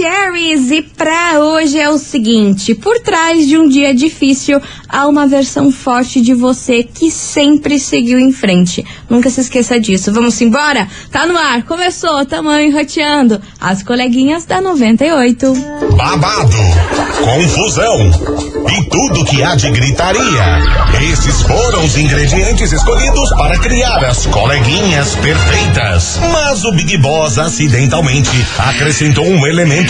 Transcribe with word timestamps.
Maravicheries! 0.00 0.70
E 0.70 0.82
pra 0.82 1.38
hoje 1.40 1.78
é 1.78 1.88
o 1.90 1.98
seguinte: 1.98 2.74
por 2.74 2.98
trás 3.00 3.46
de 3.46 3.58
um 3.58 3.68
dia 3.68 3.94
difícil, 3.94 4.60
há 4.88 5.06
uma 5.06 5.26
versão 5.26 5.70
forte 5.70 6.20
de 6.20 6.32
você 6.32 6.82
que 6.82 7.10
sempre 7.10 7.78
seguiu 7.78 8.18
em 8.18 8.32
frente. 8.32 8.84
Nunca 9.08 9.28
se 9.28 9.42
esqueça 9.42 9.78
disso. 9.78 10.12
Vamos 10.12 10.40
embora? 10.40 10.88
Tá 11.10 11.26
no 11.26 11.36
ar, 11.36 11.62
começou, 11.64 12.24
tamanho 12.24 12.72
roteando. 12.72 13.40
As 13.60 13.82
coleguinhas 13.82 14.44
da 14.44 14.60
98. 14.60 15.52
Babado, 15.96 16.56
confusão 17.22 18.10
e 18.70 18.88
tudo 18.88 19.24
que 19.24 19.42
há 19.42 19.54
de 19.54 19.70
gritaria. 19.70 20.62
Esses 21.12 21.42
foram 21.42 21.84
os 21.84 21.96
ingredientes 21.96 22.72
escolhidos 22.72 23.30
para 23.30 23.58
criar 23.58 24.04
as 24.04 24.26
coleguinhas 24.26 25.14
perfeitas. 25.16 26.18
Mas 26.32 26.64
o 26.64 26.72
Big 26.72 26.96
Boss 26.98 27.38
acidentalmente 27.38 28.30
acrescentou 28.58 29.26
um 29.26 29.46
elemento 29.46 29.89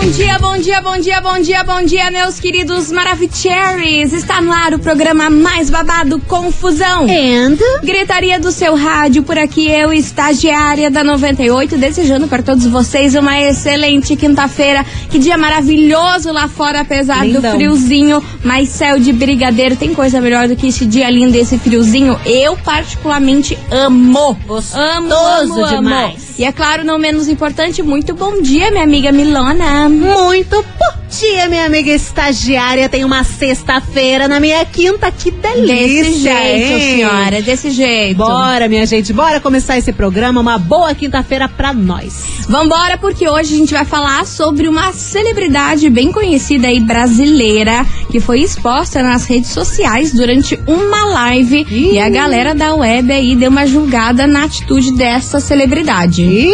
Bom 0.00 0.10
dia, 0.12 0.38
bom 0.38 0.56
dia, 0.56 0.80
bom 0.80 0.98
dia, 0.98 1.20
bom 1.20 1.38
dia, 1.40 1.62
bom 1.62 1.82
dia, 1.84 2.10
meus 2.10 2.40
queridos 2.40 2.90
Maravicheries! 2.90 4.14
Está 4.14 4.40
no 4.40 4.50
ar 4.50 4.72
o 4.72 4.78
programa 4.78 5.28
mais 5.28 5.68
babado 5.68 6.18
Confusão. 6.20 7.02
And? 7.02 7.58
Gritaria 7.84 8.40
do 8.40 8.50
seu 8.50 8.74
rádio, 8.74 9.22
por 9.22 9.36
aqui 9.36 9.70
eu, 9.70 9.92
estagiária 9.92 10.90
da 10.90 11.04
98, 11.04 11.76
desejando 11.76 12.26
para 12.28 12.42
todos 12.42 12.64
vocês 12.66 13.14
uma 13.14 13.38
excelente 13.42 14.16
quinta-feira. 14.16 14.86
Que 15.10 15.18
dia 15.18 15.36
maravilhoso 15.36 16.32
lá 16.32 16.48
fora, 16.48 16.80
apesar 16.80 17.20
do 17.20 17.32
Lindão. 17.32 17.56
friozinho, 17.56 18.24
mas 18.42 18.70
céu 18.70 18.98
de 18.98 19.12
brigadeiro. 19.12 19.76
Tem 19.76 19.92
coisa 19.92 20.18
melhor 20.18 20.48
do 20.48 20.56
que 20.56 20.68
esse 20.68 20.86
dia 20.86 21.10
lindo, 21.10 21.36
esse 21.36 21.58
friozinho? 21.58 22.18
Eu, 22.24 22.56
particularmente, 22.56 23.58
amo. 23.70 24.34
Gostoso 24.46 24.80
amo, 24.80 25.12
amo, 25.12 25.64
amo. 25.66 25.76
demais. 25.76 26.30
E 26.38 26.44
é 26.44 26.52
claro, 26.52 26.84
não 26.84 26.98
menos 26.98 27.28
importante, 27.28 27.82
muito 27.82 28.14
bom 28.14 28.40
dia, 28.40 28.70
minha 28.70 28.82
amiga 28.82 29.12
Milona. 29.12 29.89
Muito 29.90 30.62
bom 30.62 31.00
dia, 31.10 31.48
minha 31.48 31.66
amiga 31.66 31.90
estagiária. 31.90 32.88
Tem 32.88 33.04
uma 33.04 33.24
sexta-feira 33.24 34.28
na 34.28 34.38
minha 34.38 34.64
quinta. 34.64 35.10
Que 35.10 35.30
delícia, 35.30 36.04
Desse 36.04 36.20
jeito, 36.20 36.72
hein? 36.72 36.80
senhora, 36.80 37.42
desse 37.42 37.70
jeito. 37.70 38.16
Bora, 38.16 38.68
minha 38.68 38.86
gente, 38.86 39.12
bora 39.12 39.40
começar 39.40 39.76
esse 39.76 39.92
programa. 39.92 40.40
Uma 40.40 40.58
boa 40.58 40.94
quinta-feira 40.94 41.48
pra 41.48 41.72
nós. 41.74 42.40
Vambora, 42.48 42.96
porque 42.98 43.28
hoje 43.28 43.54
a 43.54 43.58
gente 43.58 43.72
vai 43.74 43.84
falar 43.84 44.24
sobre 44.26 44.68
uma 44.68 44.92
celebridade 44.92 45.88
bem 45.90 46.10
conhecida 46.12 46.68
aí 46.68 46.80
brasileira 46.80 47.84
que 48.10 48.18
foi 48.18 48.40
exposta 48.40 49.02
nas 49.04 49.24
redes 49.24 49.50
sociais 49.50 50.12
durante 50.12 50.58
uma 50.66 51.04
live 51.04 51.64
Ih. 51.70 51.92
e 51.92 51.98
a 52.00 52.08
galera 52.08 52.54
da 52.54 52.74
web 52.74 53.12
aí 53.12 53.36
deu 53.36 53.50
uma 53.50 53.66
julgada 53.66 54.26
na 54.26 54.44
atitude 54.44 54.92
dessa 54.96 55.38
celebridade. 55.38 56.48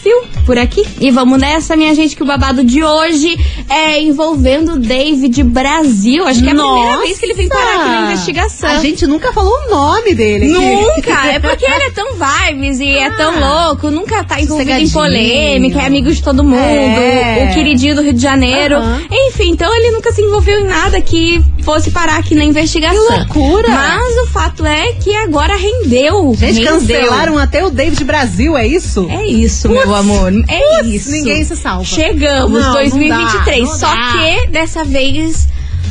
perfil 0.00 0.22
por 0.46 0.58
aqui. 0.58 0.84
E 1.00 1.10
vamos 1.10 1.38
nessa, 1.38 1.76
minha 1.76 1.94
gente, 1.94 2.16
que 2.16 2.22
o 2.22 2.26
babado 2.26 2.64
de 2.64 2.82
hoje 2.82 3.36
é 3.68 4.00
envolvendo 4.00 4.74
o 4.74 4.78
David 4.78 5.42
Brasil. 5.44 6.26
Acho 6.26 6.42
que 6.42 6.48
é 6.48 6.52
a 6.52 6.54
primeira 6.54 6.90
Nossa! 6.92 7.02
vez 7.02 7.18
que 7.18 7.26
ele 7.26 7.34
vem 7.34 7.48
parar 7.48 7.74
aqui 7.80 7.88
na 7.88 8.02
investigação. 8.06 8.70
A 8.70 8.78
gente 8.80 9.06
nunca 9.06 9.32
falou 9.32 9.52
o 9.52 9.70
nome 9.70 10.14
dele. 10.14 10.52
aqui. 10.52 10.52
Nunca! 10.54 11.20
É 11.30 11.38
porque 11.38 11.64
ele 11.64 11.84
é 11.84 11.90
tão 11.90 12.08
vibes 12.14 12.80
e 12.80 12.88
é 12.96 13.10
tão 13.10 13.38
louco, 13.38 13.90
nunca 13.90 14.24
tá 14.24 14.40
envolvido 14.40 14.70
em 14.72 14.88
polêmica, 14.88 15.80
é 15.82 15.86
amigo 15.86 16.10
de 16.12 16.20
todo 16.22 16.42
mundo, 16.42 16.56
É. 16.58 17.48
o 17.50 17.54
queridinho 17.54 17.94
do 17.94 18.02
Rio 18.02 18.12
de 18.12 18.20
Janeiro. 18.20 18.76
Aham. 18.76 19.02
Enfim, 19.10 19.50
então 19.50 19.72
ele 19.76 19.90
nunca 19.92 20.10
se 20.12 20.22
envolveu 20.22 20.58
em 20.60 20.64
nada 20.64 21.00
que 21.00 21.40
fosse 21.62 21.90
parar 21.90 22.16
aqui 22.16 22.34
na 22.34 22.42
investigação. 22.44 23.06
Que 23.06 23.38
loucura! 23.38 23.68
Mas 23.68 24.16
o 24.24 24.26
fato 24.28 24.64
é 24.66 24.92
que 24.94 25.14
agora 25.14 25.54
rendeu. 25.56 26.34
Gente, 26.34 26.58
rendeu. 26.64 26.72
cancelaram 26.72 27.38
até 27.38 27.64
o 27.64 27.70
David 27.70 28.02
Brasil, 28.04 28.56
é 28.56 28.66
isso? 28.66 29.06
É 29.10 29.26
isso, 29.26 29.68
meu 29.90 29.96
amor. 29.98 30.32
É 30.48 30.82
isso. 30.84 31.10
Ninguém 31.10 31.44
se 31.44 31.56
salva. 31.56 31.84
Chegamos, 31.84 32.60
Não, 32.60 32.68
não 32.68 32.74
2023. 32.74 33.58
dá, 33.60 33.70
não 33.70 33.78
Só 33.78 33.94
dá. 33.94 34.12
que 34.12 34.48
dessa 34.48 34.84
vez. 34.84 35.48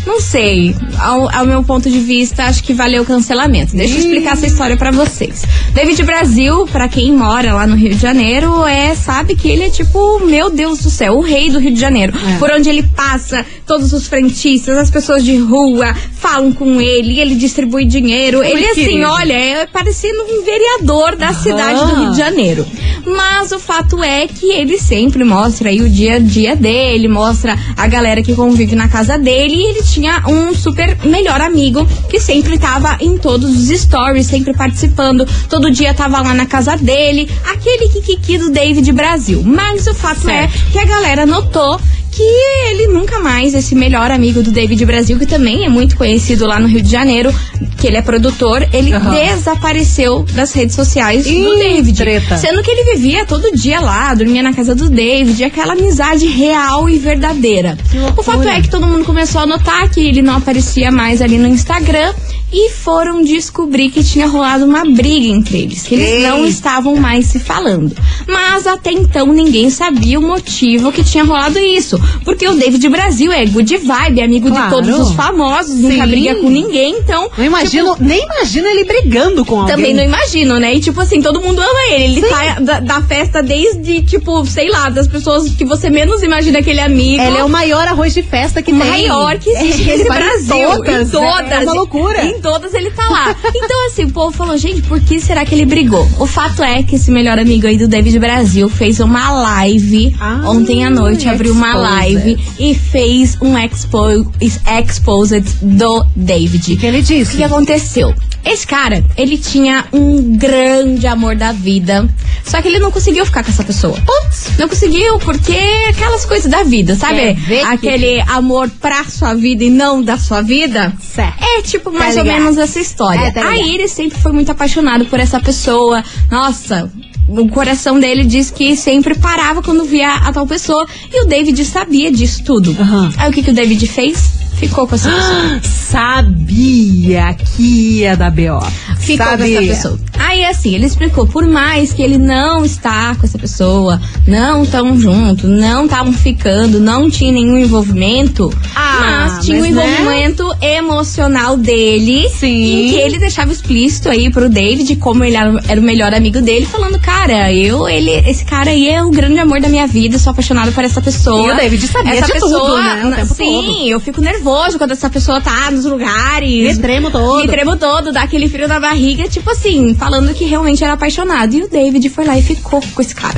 Não 0.08 0.22
sei, 0.22 0.74
ao, 0.98 1.30
ao 1.36 1.46
meu 1.46 1.62
ponto 1.62 1.90
de 1.90 2.00
vista, 2.00 2.44
acho 2.46 2.64
que 2.64 2.74
valeu 2.74 3.04
o 3.04 3.06
cancelamento. 3.06 3.76
Deixa 3.76 3.96
eu 3.96 4.00
explicar 4.00 4.32
essa 4.34 4.48
história 4.48 4.78
pra 4.78 4.92
vocês. 4.92 5.44
David 5.74 6.02
Brasil, 6.04 6.66
pra 6.72 6.88
quem 6.88 7.12
mora 7.12 7.54
lá 7.54 7.68
no 7.68 7.76
Rio 7.76 7.90
de 7.94 8.02
Janeiro, 8.02 8.66
é 8.66 8.96
sabe 8.96 9.36
que 9.36 9.50
ele 9.50 9.64
é 9.64 9.70
tipo, 9.70 10.20
meu 10.26 10.50
Deus 10.50 10.80
do 10.80 10.90
céu, 10.90 11.16
o 11.16 11.22
rei 11.22 11.52
do 11.52 11.60
Rio 11.60 11.74
de 11.74 11.80
Janeiro. 11.80 12.14
É. 12.36 12.38
Por 12.40 12.50
onde 12.50 12.70
ele 12.70 12.82
passa, 12.82 13.46
todos 13.68 13.92
os 13.92 14.08
frentistas, 14.08 14.78
as 14.78 14.90
pessoas 14.90 15.24
de 15.24 15.38
rua 15.38 15.94
falam 16.14 16.54
com 16.54 16.80
ele, 16.80 17.20
ele 17.20 17.36
distribui 17.36 17.86
dinheiro. 17.86 18.42
ele 18.42 18.66
assim, 18.68 18.86
querido. 18.86 19.06
olha, 19.10 19.34
é 19.34 19.68
parecendo 19.68 20.24
um 20.24 20.44
vereador 20.46 21.18
da 21.18 21.34
cidade 21.34 21.80
do 21.86 21.96
Rio 22.02 22.12
de 22.12 22.18
Janeiro. 22.18 22.66
Mas 23.06 23.52
o 23.52 23.60
fato 23.60 24.04
é 24.04 24.28
que 24.28 24.52
ele 24.52 24.78
sempre 24.78 25.24
mostra 25.24 25.70
aí 25.70 25.82
o 25.82 25.90
dia 25.90 26.16
a 26.16 26.20
dia 26.20 26.56
dele, 26.56 27.08
mostra 27.08 27.58
a 27.76 27.88
galera 27.88 28.22
que 28.22 28.36
convive 28.36 28.76
na 28.76 28.88
casa 28.88 29.18
dele 29.18 29.56
e 29.56 29.70
ele 29.70 29.84
tinha 29.84 30.24
um 30.28 30.54
super 30.54 30.98
melhor 31.06 31.42
amigo 31.42 31.86
que 32.10 32.20
sempre 32.20 32.58
tava 32.58 32.98
em 33.00 33.18
todos 33.18 33.50
os 33.50 33.80
stories, 33.80 34.28
sempre 34.28 34.54
participando, 34.54 35.26
todo 35.50 35.72
dia 35.72 35.94
tava 35.94 36.22
lá 36.22 36.34
na 36.34 36.46
casa 36.46 36.76
dele, 36.78 37.30
aquele 37.50 37.90
kikiki 37.90 38.38
do 38.38 38.50
David 38.50 38.92
Brasil. 38.92 39.42
Mas 39.44 39.88
o 39.88 39.94
fato 39.94 40.22
Certo. 40.22 40.54
é 40.54 40.72
que 40.72 40.80
a 40.80 40.86
galera 40.86 41.26
notou 41.26 41.80
que 42.12 42.24
ele 42.72 42.88
nunca 42.88 43.20
mais, 43.20 43.54
esse 43.54 43.76
melhor 43.76 44.12
amigo 44.12 44.42
do 44.42 44.52
David 44.52 44.84
Brasil, 44.86 45.18
que 45.20 45.26
também 45.26 45.66
é 45.66 45.70
muito 45.70 45.96
conhecido 45.96 46.46
lá 46.46 46.60
no 46.60 46.68
Rio 46.68 46.82
de 46.82 46.90
Janeiro, 46.90 47.34
que 47.78 47.88
ele 47.88 47.98
é 47.98 48.02
produtor, 48.02 48.68
ele 48.74 48.94
Aham. 48.94 49.12
desapareceu 49.12 50.24
das 50.34 50.52
redes 50.54 50.76
sociais 50.76 51.24
do 51.24 51.30
Ih, 51.30 51.56
David. 51.60 51.98
treta. 51.98 52.38
Sendo 52.38 52.62
que 52.64 52.72
ele 52.72 52.96
vivia 52.96 53.26
todo 53.26 53.52
dia 53.56 53.80
lá, 53.80 54.14
dormia 54.14 54.44
na 54.44 54.54
casa 54.54 54.74
do 54.76 54.90
David, 54.90 55.44
aquela 55.44 55.74
amizade 55.74 56.26
real 56.28 56.90
e 56.90 56.98
verdadeira. 56.98 57.78
O 58.18 58.24
fato 58.24 58.48
é 58.48 58.62
que 58.62 58.70
todo 58.70 58.86
mundo 58.88 59.06
começou 59.06 59.42
a 59.42 59.46
notar 59.46 59.90
que 59.90 60.02
ele 60.02 60.22
não 60.22 60.38
aparecia 60.38 60.92
mais 60.92 61.22
ali 61.22 61.38
no 61.38 61.48
Instagram 61.48 62.14
e 62.52 62.72
foram 62.72 63.24
descobrir 63.24 63.92
que 63.92 64.04
tinha 64.04 64.26
rolado 64.28 64.66
uma 64.66 64.84
briga 64.84 65.28
entre 65.28 65.60
eles, 65.60 65.84
que 65.84 65.94
eles 65.96 66.24
não 66.28 66.38
Eita. 66.38 66.50
estavam 66.50 66.96
mais 66.96 67.28
se 67.28 67.40
falando. 67.40 67.96
Mas 68.28 68.66
até 68.66 68.92
então 68.92 69.28
ninguém 69.28 69.70
sabia 69.70 70.20
o 70.20 70.24
motivo 70.24 70.92
que 70.92 71.04
tinha 71.04 71.24
rolado 71.24 71.60
isso. 71.60 71.99
Porque 72.24 72.48
o 72.48 72.54
David 72.54 72.88
Brasil 72.90 73.32
é 73.32 73.46
good 73.46 73.78
vibe, 73.78 74.22
amigo 74.22 74.50
Claro. 74.50 74.64
de 74.66 74.70
todos 74.76 75.08
os 75.10 75.14
famosos, 75.16 75.76
nunca 75.76 76.04
Sim. 76.06 76.10
briga 76.10 76.36
com 76.36 76.50
ninguém, 76.50 76.98
então. 77.00 77.30
Não 77.38 77.46
imagino, 77.46 77.96
nem 78.00 78.24
imagino 78.24 78.68
ele 78.68 78.84
brigando 78.84 79.46
com 79.46 79.60
alguém. 79.62 79.76
Também 79.76 79.94
não 79.94 80.04
imagino, 80.04 80.60
né? 80.60 80.74
E 80.76 80.80
tipo 80.80 81.00
assim, 81.02 81.22
todo 81.22 81.42
mundo 81.42 81.60
ama 81.62 81.80
ele. 81.94 82.20
Ele 82.20 82.22
tá 82.28 82.60
da, 82.60 82.80
da 82.80 83.02
festa 83.02 83.42
desde, 83.44 84.02
tipo, 84.02 84.46
sei 84.46 84.70
lá, 84.70 84.90
das 84.90 85.08
pessoas 85.08 85.50
que 85.56 85.66
você 85.66 85.90
menos 85.90 86.22
imagina 86.24 86.60
aquele 86.60 86.80
amigo. 86.80 87.22
Ele 87.24 87.38
é 87.38 87.44
o 87.44 87.50
maior 87.50 87.88
arroz 87.88 88.14
de 88.14 88.22
festa 88.22 88.62
que 88.62 88.72
o 88.72 88.78
tem. 88.80 88.90
maior 88.90 89.38
que 89.38 89.50
existe 89.50 89.84
É, 89.90 89.98
nesse 89.98 90.08
vai 90.08 90.18
em 90.18 90.24
Brasil. 90.24 90.70
Todas, 90.70 91.08
em 91.08 91.12
todas. 91.12 91.52
É 91.52 91.60
uma 91.60 91.74
loucura. 91.74 92.26
Em 92.26 92.42
todas 92.42 92.74
ele 92.74 92.92
tá 92.92 93.08
lá. 93.10 93.36
Então, 93.54 93.88
assim, 93.88 94.06
o 94.06 94.12
povo 94.12 94.36
falou, 94.36 94.58
gente, 94.58 94.82
por 94.84 95.00
que 95.02 95.20
será 95.20 95.46
que 95.46 95.54
ele 95.56 95.66
brigou? 95.66 96.08
O 96.20 96.26
fato 96.26 96.64
é 96.64 96.84
que 96.84 96.96
esse 96.96 97.12
melhor 97.12 97.38
amigo 97.40 97.68
aí 97.68 97.78
do 97.78 97.88
David 97.88 98.18
Brasil 98.20 98.70
fez 98.70 99.00
uma 99.00 99.32
live 99.32 100.16
Ah, 100.20 100.42
ontem 100.46 100.84
à 100.86 100.90
noite, 100.90 101.28
abriu 101.28 101.54
uma 101.54 101.76
live 101.90 102.38
e 102.60 102.74
fez 102.76 103.38
um 103.42 103.58
expo, 103.58 104.00
exposed 104.42 105.44
do 105.62 106.06
David. 106.16 106.74
O 106.74 106.78
que 106.78 106.86
ele 106.86 107.00
O 107.00 107.04
disse? 107.04 107.38
que 107.38 107.44
aconteceu? 107.44 108.14
Esse 108.46 108.66
cara, 108.66 109.04
ele 109.18 109.38
tinha 109.38 109.86
um 109.92 110.38
grande 110.38 111.06
amor 111.06 111.36
da 111.36 111.52
vida, 111.52 112.08
só 112.46 112.62
que 112.62 112.70
ele 112.70 112.80
não 112.80 112.90
conseguiu 112.90 113.26
ficar 113.26 113.44
com 113.44 113.50
essa 113.52 113.66
pessoa. 113.66 113.94
Putz. 114.06 114.58
Não 114.58 114.68
conseguiu, 114.70 115.20
porque 115.20 115.58
aquelas 115.90 116.26
coisas 116.26 116.50
da 116.50 116.64
vida, 116.64 116.96
sabe? 116.96 117.34
Ver 117.34 117.60
que- 117.60 117.66
Aquele 117.66 118.22
amor 118.22 118.70
pra 118.80 119.04
sua 119.04 119.34
vida 119.34 119.66
e 119.66 119.70
não 119.70 120.02
da 120.02 120.18
sua 120.18 120.42
vida. 120.42 120.94
Certo. 121.02 121.44
É 121.44 121.62
tipo 121.64 121.92
mais 121.92 122.16
ou 122.16 122.24
ligado. 122.24 122.40
menos 122.42 122.58
essa 122.58 122.80
história. 122.80 123.20
É, 123.26 123.32
tá. 123.32 123.46
Aí 123.50 123.76
ele 123.76 123.90
sempre 123.90 124.18
foi 124.20 124.32
muito 124.32 124.52
apaixonado 124.52 125.06
por 125.08 125.20
essa 125.20 125.40
pessoa. 125.42 126.02
Nossa, 126.32 126.90
o 127.30 127.48
coração 127.48 128.00
dele 128.00 128.24
diz 128.26 128.50
que 128.50 128.76
sempre 128.76 129.16
parava 129.16 129.62
quando 129.62 129.84
via 129.84 130.16
a 130.16 130.34
tal 130.34 130.48
pessoa. 130.48 130.86
E 131.12 131.24
o 131.24 131.28
David 131.28 131.64
sabia 131.64 132.12
disso 132.12 132.44
tudo. 132.44 132.76
Aham. 132.80 133.14
Aí 133.18 133.30
o 133.30 133.34
que, 133.34 133.44
que 133.44 133.52
o 133.52 133.54
David 133.54 133.86
fez? 133.88 134.32
Ficou 134.60 134.88
com 134.88 134.96
essa 134.96 135.10
pessoa. 135.10 135.60
Sabia 135.90 137.34
que 137.34 138.00
ia 138.00 138.16
dar 138.18 138.30
B.O. 138.32 138.60
Ficou 139.00 139.26
Sabia. 139.26 139.58
com 139.58 139.64
essa 139.64 139.76
pessoa. 139.90 140.00
Aí 140.20 140.46
assim, 140.46 140.76
ele 140.76 140.86
explicou, 140.86 141.26
por 141.26 141.46
mais 141.48 141.94
que 141.94 142.02
ele 142.02 142.18
não 142.18 142.66
está 142.66 143.16
com 143.16 143.26
essa 143.26 143.38
pessoa, 143.40 144.00
não 144.28 144.64
estão 144.64 145.00
junto, 145.00 145.48
não 145.48 145.86
estavam 145.86 146.12
ficando, 146.12 146.80
não 146.80 147.10
tinha 147.10 147.32
nenhum 147.32 147.58
envolvimento, 147.58 148.52
Ah, 148.76 149.30
mas 149.36 149.46
tinha 149.46 149.62
mas, 149.62 149.72
um 149.72 149.76
né? 149.76 149.82
envolvimento 150.02 150.56
emocional 150.62 151.56
dele, 151.56 152.28
Sim. 152.30 152.88
em 152.88 152.90
que 152.90 152.96
ele 152.98 153.18
deixava 153.18 153.52
explícito 153.52 154.10
aí 154.10 154.30
pro 154.30 154.50
David 154.50 154.98
como 154.98 155.24
ele 155.24 155.38
era, 155.38 155.54
era 155.70 155.80
o 155.80 155.84
melhor 155.84 156.14
amigo 156.14 156.42
dele, 156.42 156.66
falando, 156.66 157.00
cara, 157.00 157.52
eu, 157.54 157.88
ele, 157.88 158.12
esse 158.30 158.44
cara 158.44 158.72
aí 158.72 158.90
é 158.90 159.02
o 159.02 159.10
grande 159.10 159.40
amor 159.40 159.62
da 159.62 159.70
minha 159.70 159.88
vida, 159.88 160.20
sou 160.20 160.32
apaixonado 160.32 160.72
por 160.74 160.84
essa 160.84 161.02
pessoa. 161.02 161.48
E 161.48 161.52
o 161.52 161.56
David 161.56 161.88
sabia 161.88 162.14
essa 162.16 162.26
de 162.28 162.34
pessoa, 162.34 162.60
tudo, 162.60 162.78
né, 162.84 163.06
o 163.06 163.16
tempo 163.16 163.34
sim, 163.36 163.46
todo. 163.78 163.88
eu 163.88 164.00
fico 164.02 164.20
nervoso 164.22 164.49
quando 164.78 164.92
essa 164.92 165.10
pessoa 165.10 165.40
tá 165.42 165.70
nos 165.72 165.86
lugares. 165.86 166.78
Me 166.78 166.82
tremo 166.82 167.12
todo. 167.12 167.42
Me 167.42 167.48
tremo 167.48 167.78
todo, 167.78 168.12
dá 168.12 168.24
aquele 168.24 168.50
frio 168.50 168.68
na 168.68 168.80
barriga, 168.80 169.28
tipo 169.28 169.50
assim, 169.52 169.94
falando 169.96 170.34
que 170.34 170.46
realmente 170.46 170.84
era 170.84 170.94
apaixonado. 170.94 171.54
E 171.54 171.64
o 171.64 171.70
David 171.70 172.10
foi 172.10 172.26
lá 172.26 172.38
e 172.38 172.42
ficou 172.42 172.82
com 172.94 173.02
esse 173.02 173.16
cara. 173.16 173.38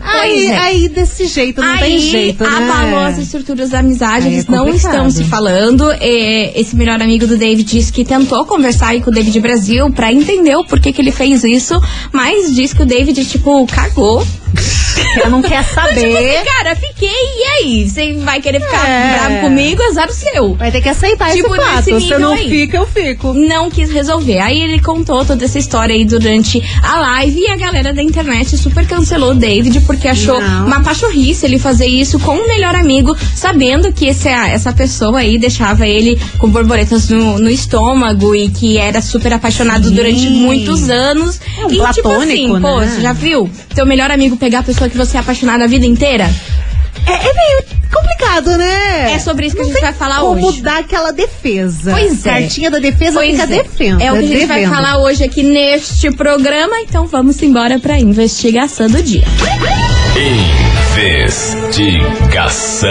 Aí, 0.00 0.46
é. 0.46 0.56
aí 0.56 0.88
desse 0.88 1.26
jeito, 1.26 1.60
não 1.60 1.68
Aí 1.68 1.78
tem 1.80 1.98
jeito, 1.98 2.42
né? 2.42 2.50
abalou 2.50 3.00
as 3.00 3.18
estruturas 3.18 3.70
da 3.70 3.80
amizade, 3.80 4.26
Aí 4.26 4.32
é 4.32 4.34
eles 4.36 4.46
não 4.46 4.64
complicado. 4.64 4.92
estão 4.92 5.10
se 5.10 5.24
falando. 5.24 5.90
É, 5.92 6.58
esse 6.58 6.74
melhor 6.76 7.00
amigo 7.02 7.26
do 7.26 7.36
David 7.36 7.64
disse 7.64 7.92
que 7.92 8.04
tentou 8.04 8.44
conversar 8.44 8.88
aí 8.88 9.00
com 9.00 9.10
o 9.10 9.12
David 9.12 9.38
Brasil 9.40 9.90
pra 9.90 10.12
entender 10.12 10.56
o 10.56 10.64
porquê 10.64 10.92
que 10.92 11.02
ele 11.02 11.12
fez 11.12 11.44
isso, 11.44 11.78
mas 12.12 12.54
diz 12.54 12.72
que 12.72 12.82
o 12.82 12.86
David, 12.86 13.24
tipo, 13.26 13.66
cagou. 13.66 14.26
Eu 15.24 15.30
não 15.30 15.42
quer 15.42 15.62
Tipo 15.62 15.74
saber. 15.74 16.36
assim, 16.36 16.44
cara, 16.44 16.76
fiquei, 16.76 17.08
e 17.08 17.44
aí? 17.64 17.88
Você 17.88 18.12
vai 18.14 18.40
querer 18.40 18.60
ficar 18.60 18.88
É. 18.88 19.12
bravo 19.18 19.40
comigo? 19.40 19.82
Azar 19.82 20.08
o 20.08 20.12
seu. 20.12 20.54
Vai 20.54 20.70
ter 20.70 20.80
que 20.80 20.88
aceitar 20.88 21.30
Tipo, 21.32 21.54
esse 21.54 21.64
fato. 21.64 21.82
Se 21.84 21.90
eu 21.90 21.98
nível 22.00 22.20
não 22.20 22.32
aí. 22.34 22.48
fica, 22.48 22.76
eu 22.76 22.86
fico. 22.86 23.32
não 23.34 23.70
quis 23.70 23.90
resolver. 23.90 24.38
Aí 24.38 24.60
ele 24.62 24.80
contou 24.80 25.24
toda 25.24 25.44
essa 25.44 25.58
história 25.58 25.94
aí 25.94 26.04
durante 26.04 26.62
a 26.82 26.98
live 27.00 27.40
e 27.40 27.48
a 27.48 27.56
galera 27.56 27.92
da 27.92 28.02
internet 28.02 28.56
super 28.56 28.86
cancelou 28.86 29.30
o 29.32 29.34
David 29.34 29.80
porque 29.82 30.08
achou 30.08 30.40
Não. 30.40 30.66
uma 30.66 30.80
pachorrice 30.82 31.44
ele 31.46 31.58
fazer 31.58 31.86
isso 31.86 32.18
com 32.18 32.36
o 32.36 32.48
melhor 32.48 32.74
amigo, 32.74 33.16
sabendo 33.34 33.92
que 33.92 34.06
esse, 34.06 34.28
essa 34.28 34.72
pessoa 34.72 35.18
aí 35.20 35.38
deixava 35.38 35.86
ele 35.86 36.18
com 36.38 36.48
borboletas 36.48 37.08
no, 37.08 37.38
no 37.38 37.50
estômago 37.50 38.34
e 38.34 38.48
que 38.48 38.78
era 38.78 39.00
super 39.02 39.32
apaixonado 39.32 39.88
Sim. 39.88 39.94
durante 39.94 40.28
muitos 40.28 40.88
anos. 40.90 41.40
É 41.58 41.64
um 41.66 41.70
e 41.70 41.72
tipo 41.72 41.82
assim, 41.86 42.02
platônico, 42.02 42.60
pô, 42.60 42.80
né? 42.80 42.86
você 42.94 43.00
já 43.00 43.12
viu? 43.12 43.50
Teu 43.74 43.86
melhor 43.86 44.10
amigo 44.10 44.36
pegar 44.36 44.60
a 44.60 44.62
pessoa 44.62 44.87
que 44.90 44.96
você 44.96 45.16
é 45.16 45.20
apaixonada 45.20 45.64
a 45.64 45.66
vida 45.66 45.86
inteira? 45.86 46.28
É, 47.06 47.12
é 47.12 47.32
meio 47.32 47.64
complicado, 47.92 48.56
né? 48.58 49.12
É 49.12 49.18
sobre 49.18 49.46
isso 49.46 49.54
que 49.56 49.62
a 49.62 49.64
Não 49.64 49.70
gente 49.70 49.80
tem 49.80 49.90
vai 49.90 49.98
falar 49.98 50.20
como 50.20 50.48
hoje. 50.48 50.60
dar 50.62 50.78
aquela 50.80 51.10
defesa. 51.12 51.92
Pois 51.92 52.26
é. 52.26 52.30
Cartinha 52.40 52.70
da 52.70 52.78
defesa 52.78 53.12
Pois 53.18 53.30
fica 53.30 53.42
é. 53.44 53.46
defenda. 53.62 54.02
É 54.04 54.12
o 54.12 54.18
que 54.18 54.24
a 54.24 54.26
gente 54.26 54.46
vai 54.46 54.66
falar 54.66 54.98
hoje 54.98 55.24
aqui 55.24 55.42
neste 55.42 56.10
programa, 56.10 56.78
então 56.80 57.06
vamos 57.06 57.40
embora 57.42 57.78
pra 57.78 57.98
investigação 57.98 58.88
do 58.88 59.02
dia. 59.02 59.24
Investigação. 61.88 62.88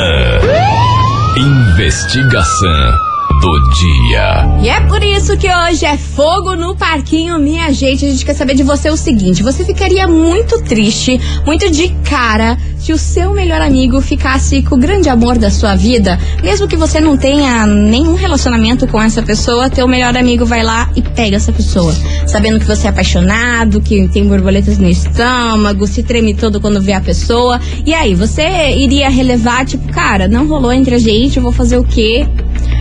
Investigação 1.38 3.07
do 3.48 3.70
dia. 3.72 4.60
E 4.62 4.68
é 4.68 4.82
por 4.82 5.02
isso 5.02 5.38
que 5.38 5.48
hoje 5.48 5.86
é 5.86 5.96
fogo 5.96 6.54
no 6.56 6.76
parquinho, 6.76 7.40
minha 7.40 7.72
gente. 7.72 8.06
A 8.06 8.10
gente 8.10 8.26
quer 8.26 8.34
saber 8.34 8.56
de 8.56 8.64
você 8.64 8.90
o 8.90 8.98
seguinte: 8.98 9.42
você 9.42 9.64
ficaria 9.64 10.06
muito 10.06 10.62
triste, 10.64 11.20
muito 11.46 11.72
de 11.72 11.90
cara, 12.04 12.58
se 12.78 12.92
o 12.92 12.98
seu 12.98 13.32
melhor 13.34 13.62
amigo 13.62 14.02
ficasse 14.02 14.62
com 14.64 14.76
o 14.76 14.80
grande 14.80 15.08
amor 15.08 15.38
da 15.38 15.50
sua 15.50 15.76
vida, 15.76 16.20
mesmo 16.44 16.68
que 16.68 16.76
você 16.76 17.00
não 17.00 17.16
tenha 17.16 17.66
nenhum 17.66 18.16
relacionamento 18.16 18.86
com 18.88 19.02
essa 19.02 19.22
pessoa, 19.24 19.70
teu 19.70 19.88
melhor 19.88 20.16
amigo 20.18 20.46
vai 20.46 20.64
lá 20.64 20.90
e 20.96 21.02
pega 21.02 21.38
essa 21.38 21.54
pessoa, 21.54 21.94
sabendo 22.26 22.60
que 22.60 22.66
você 22.66 22.88
é 22.88 22.90
apaixonado, 22.90 23.80
que 23.80 24.10
tem 24.10 24.28
borboletas 24.28 24.78
no 24.78 24.90
estômago, 24.90 25.88
se 25.88 26.04
treme 26.04 26.34
todo 26.34 26.60
quando 26.60 26.82
vê 26.82 26.94
a 26.94 27.02
pessoa. 27.02 27.60
E 27.86 27.94
aí, 27.94 28.14
você 28.14 28.76
iria 28.76 29.10
relevar, 29.10 29.66
tipo, 29.66 29.88
cara, 29.94 30.28
não 30.28 30.48
rolou 30.48 30.74
entre 30.74 30.96
a 30.96 31.00
gente, 31.00 31.38
eu 31.38 31.44
vou 31.44 31.54
fazer 31.54 31.78
o 31.78 31.84
quê? 31.84 32.28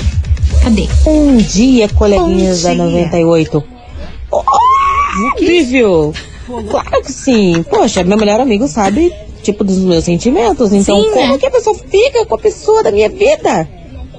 Cadê? 0.63 0.89
Bom 1.05 1.37
dia, 1.37 1.89
coleguinhas 1.89 2.63
Bom 2.63 2.69
da 2.69 2.75
dia. 2.75 2.85
98. 2.85 3.65
Oh, 4.31 4.43
incrível! 5.29 6.15
Claro 6.71 7.03
que 7.03 7.13
sim. 7.13 7.65
Poxa, 7.69 8.05
meu 8.05 8.17
melhor 8.17 8.41
amigo 8.41 8.69
sabe, 8.69 9.13
tipo, 9.43 9.65
dos 9.65 9.79
meus 9.79 10.05
sentimentos. 10.05 10.73
Então, 10.73 11.03
Sim, 11.03 11.11
como 11.11 11.33
né? 11.33 11.39
que 11.39 11.47
a 11.47 11.51
pessoa 11.51 11.77
fica 11.77 12.25
com 12.25 12.35
a 12.35 12.39
pessoa 12.39 12.83
da 12.83 12.93
minha 12.93 13.09
vida? 13.09 13.69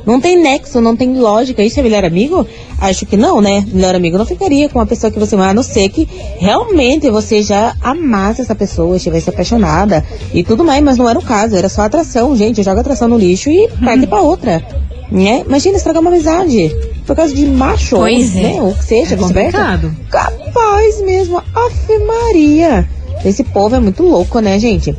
Não 0.08 0.20
tem 0.22 0.42
nexo, 0.42 0.80
não 0.80 0.96
tem 0.96 1.20
lógica. 1.20 1.62
Isso 1.62 1.80
é 1.80 1.84
melhor 1.84 2.06
amigo? 2.06 2.48
Acho 2.80 3.06
que 3.06 3.18
não, 3.18 3.42
né? 3.42 3.66
Melhor 3.74 3.94
amigo 3.94 4.18
não 4.18 4.26
ficaria 4.26 4.70
com 4.70 4.80
uma 4.80 4.86
pessoa 4.86 5.12
que 5.12 5.20
você 5.20 5.36
ama, 5.36 5.50
a 5.50 5.54
não 5.54 5.62
ser 5.62 5.90
que 5.90 6.08
realmente 6.38 7.10
você 7.12 7.44
já 7.44 7.76
amasse 7.82 8.42
essa 8.42 8.56
pessoa, 8.56 8.96
estivesse 8.96 9.30
apaixonada 9.30 10.04
e 10.34 10.44
tudo 10.44 10.64
mais, 10.64 10.82
mas 10.82 10.98
não 10.98 11.10
era 11.10 11.20
o 11.20 11.22
caso, 11.22 11.56
era 11.58 11.68
só 11.68 11.82
atração, 11.82 12.36
gente. 12.38 12.64
Joga 12.64 12.80
atração 12.82 13.08
no 13.10 13.18
lixo 13.18 13.50
e 13.50 13.68
parte 13.84 14.08
pra 14.08 14.22
outra. 14.22 14.66
Né? 15.12 15.44
Imagina 15.46 15.78
estragar 15.78 16.02
uma 16.02 16.10
amizade 16.12 16.74
por 17.06 17.16
causa 17.16 17.34
de 17.34 17.46
macho, 17.46 17.96
Pois 17.98 18.36
é. 18.36 18.42
né? 18.42 18.62
Ou 18.62 18.74
que 18.74 18.84
seja, 18.86 19.16
É 19.16 19.18
conversa. 19.18 19.58
complicado. 19.58 19.96
Capaz 20.10 21.02
mesmo, 21.02 21.38
Ave 21.54 22.00
Maria. 22.06 22.88
Esse 23.26 23.44
povo 23.44 23.76
é 23.76 23.80
muito 23.80 24.04
louco, 24.04 24.40
né, 24.40 24.58
gente? 24.60 24.96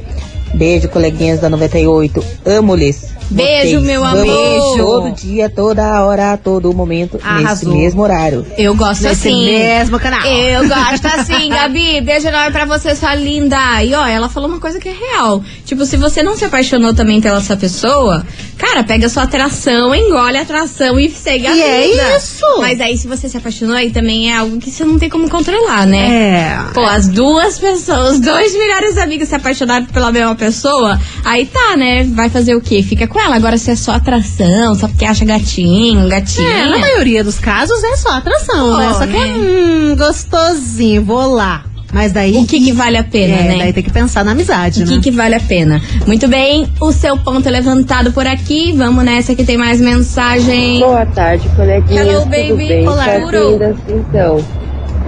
Beijo, 0.54 0.88
coleguinhas 0.88 1.40
da 1.40 1.48
98. 1.50 2.24
Amo-lhes. 2.46 3.17
Beijo, 3.30 3.80
Vocês. 3.80 3.82
meu 3.82 4.04
amor. 4.04 4.76
Todo 4.76 5.10
dia, 5.12 5.48
toda 5.50 6.04
hora, 6.04 6.36
todo 6.36 6.72
momento, 6.74 7.18
Arrasou. 7.22 7.44
nesse 7.48 7.66
mesmo 7.66 8.02
horário. 8.02 8.46
Eu 8.56 8.74
gosto 8.74 9.02
Nesse 9.02 9.28
assim. 9.28 9.44
mesmo 9.44 9.98
canal. 9.98 10.24
Eu 10.26 10.66
gosto 10.68 11.06
assim, 11.08 11.48
Gabi. 11.50 12.00
Beijo 12.00 12.28
enorme 12.28 12.52
pra 12.52 12.64
você, 12.64 12.94
sua 12.94 13.14
linda. 13.14 13.82
E 13.84 13.94
ó, 13.94 14.06
ela 14.06 14.28
falou 14.28 14.48
uma 14.48 14.58
coisa 14.60 14.78
que 14.80 14.88
é 14.88 14.92
real. 14.92 15.42
Tipo, 15.64 15.84
se 15.84 15.96
você 15.96 16.22
não 16.22 16.36
se 16.36 16.44
apaixonou 16.44 16.94
também 16.94 17.20
pela 17.20 17.38
essa 17.38 17.56
pessoa, 17.56 18.26
cara, 18.56 18.82
pega 18.82 19.08
sua 19.08 19.22
atração, 19.24 19.94
engole 19.94 20.36
a 20.36 20.42
atração 20.42 20.98
e 20.98 21.08
segue 21.08 21.46
a 21.46 21.54
E 21.54 21.60
é 21.62 22.16
isso. 22.16 22.44
Mas 22.58 22.80
aí, 22.80 22.96
se 22.98 23.06
você 23.06 23.28
se 23.28 23.36
apaixonou, 23.36 23.76
aí 23.76 23.90
também 23.90 24.30
é 24.32 24.36
algo 24.36 24.58
que 24.58 24.70
você 24.70 24.84
não 24.84 24.98
tem 24.98 25.08
como 25.08 25.28
controlar, 25.30 25.86
né? 25.86 26.08
É. 26.10 26.58
Pô, 26.74 26.80
as 26.80 27.08
duas 27.08 27.58
pessoas, 27.58 28.14
os 28.14 28.20
dois 28.24 28.52
melhores 28.56 28.96
amigos 28.98 29.28
se 29.28 29.34
apaixonaram 29.34 29.86
pela 29.86 30.10
mesma 30.10 30.34
pessoa, 30.34 30.98
aí 31.24 31.46
tá, 31.46 31.76
né? 31.76 32.04
Vai 32.04 32.28
fazer 32.28 32.54
o 32.54 32.60
quê? 32.60 32.82
Fica 32.82 33.06
com 33.06 33.17
ela. 33.18 33.36
Agora, 33.36 33.58
se 33.58 33.70
é 33.70 33.76
só 33.76 33.92
atração, 33.92 34.74
só 34.74 34.88
porque 34.88 35.04
acha 35.04 35.24
gatinho, 35.24 36.08
gatinha. 36.08 36.48
É, 36.48 36.64
na 36.68 36.78
maioria 36.78 37.22
dos 37.24 37.38
casos 37.38 37.82
é 37.84 37.96
só 37.96 38.10
atração, 38.10 38.76
né? 38.78 38.88
Oh, 38.90 38.94
Só 38.94 39.06
que 39.06 39.16
é, 39.16 39.26
né? 39.26 39.34
hum, 39.36 39.96
gostosinho, 39.96 41.04
vou 41.04 41.32
lá. 41.34 41.64
Mas 41.92 42.12
daí. 42.12 42.36
O 42.36 42.46
que, 42.46 42.60
que 42.60 42.72
vale 42.72 42.98
a 42.98 43.02
pena, 43.04 43.34
é, 43.34 43.42
né? 43.44 43.58
daí 43.58 43.72
tem 43.72 43.82
que 43.82 43.90
pensar 43.90 44.22
na 44.22 44.32
amizade, 44.32 44.82
O 44.82 44.86
né? 44.86 44.92
que, 44.96 45.00
que 45.04 45.10
vale 45.10 45.34
a 45.34 45.40
pena? 45.40 45.80
Muito 46.06 46.28
bem, 46.28 46.66
o 46.80 46.92
seu 46.92 47.16
ponto 47.16 47.48
é 47.48 47.50
levantado 47.50 48.12
por 48.12 48.26
aqui. 48.26 48.72
Vamos 48.76 49.02
nessa 49.04 49.34
que 49.34 49.42
tem 49.42 49.56
mais 49.56 49.80
mensagem. 49.80 50.80
Boa 50.80 51.06
tarde, 51.06 51.48
coleguinhas. 51.56 52.06
Hello, 52.06 52.20
Tudo 52.20 52.30
baby. 52.30 52.68
bem? 52.68 52.86
Olá, 52.88 53.04
Tá 53.06 53.18
lindas? 53.18 53.76
Então, 53.88 54.44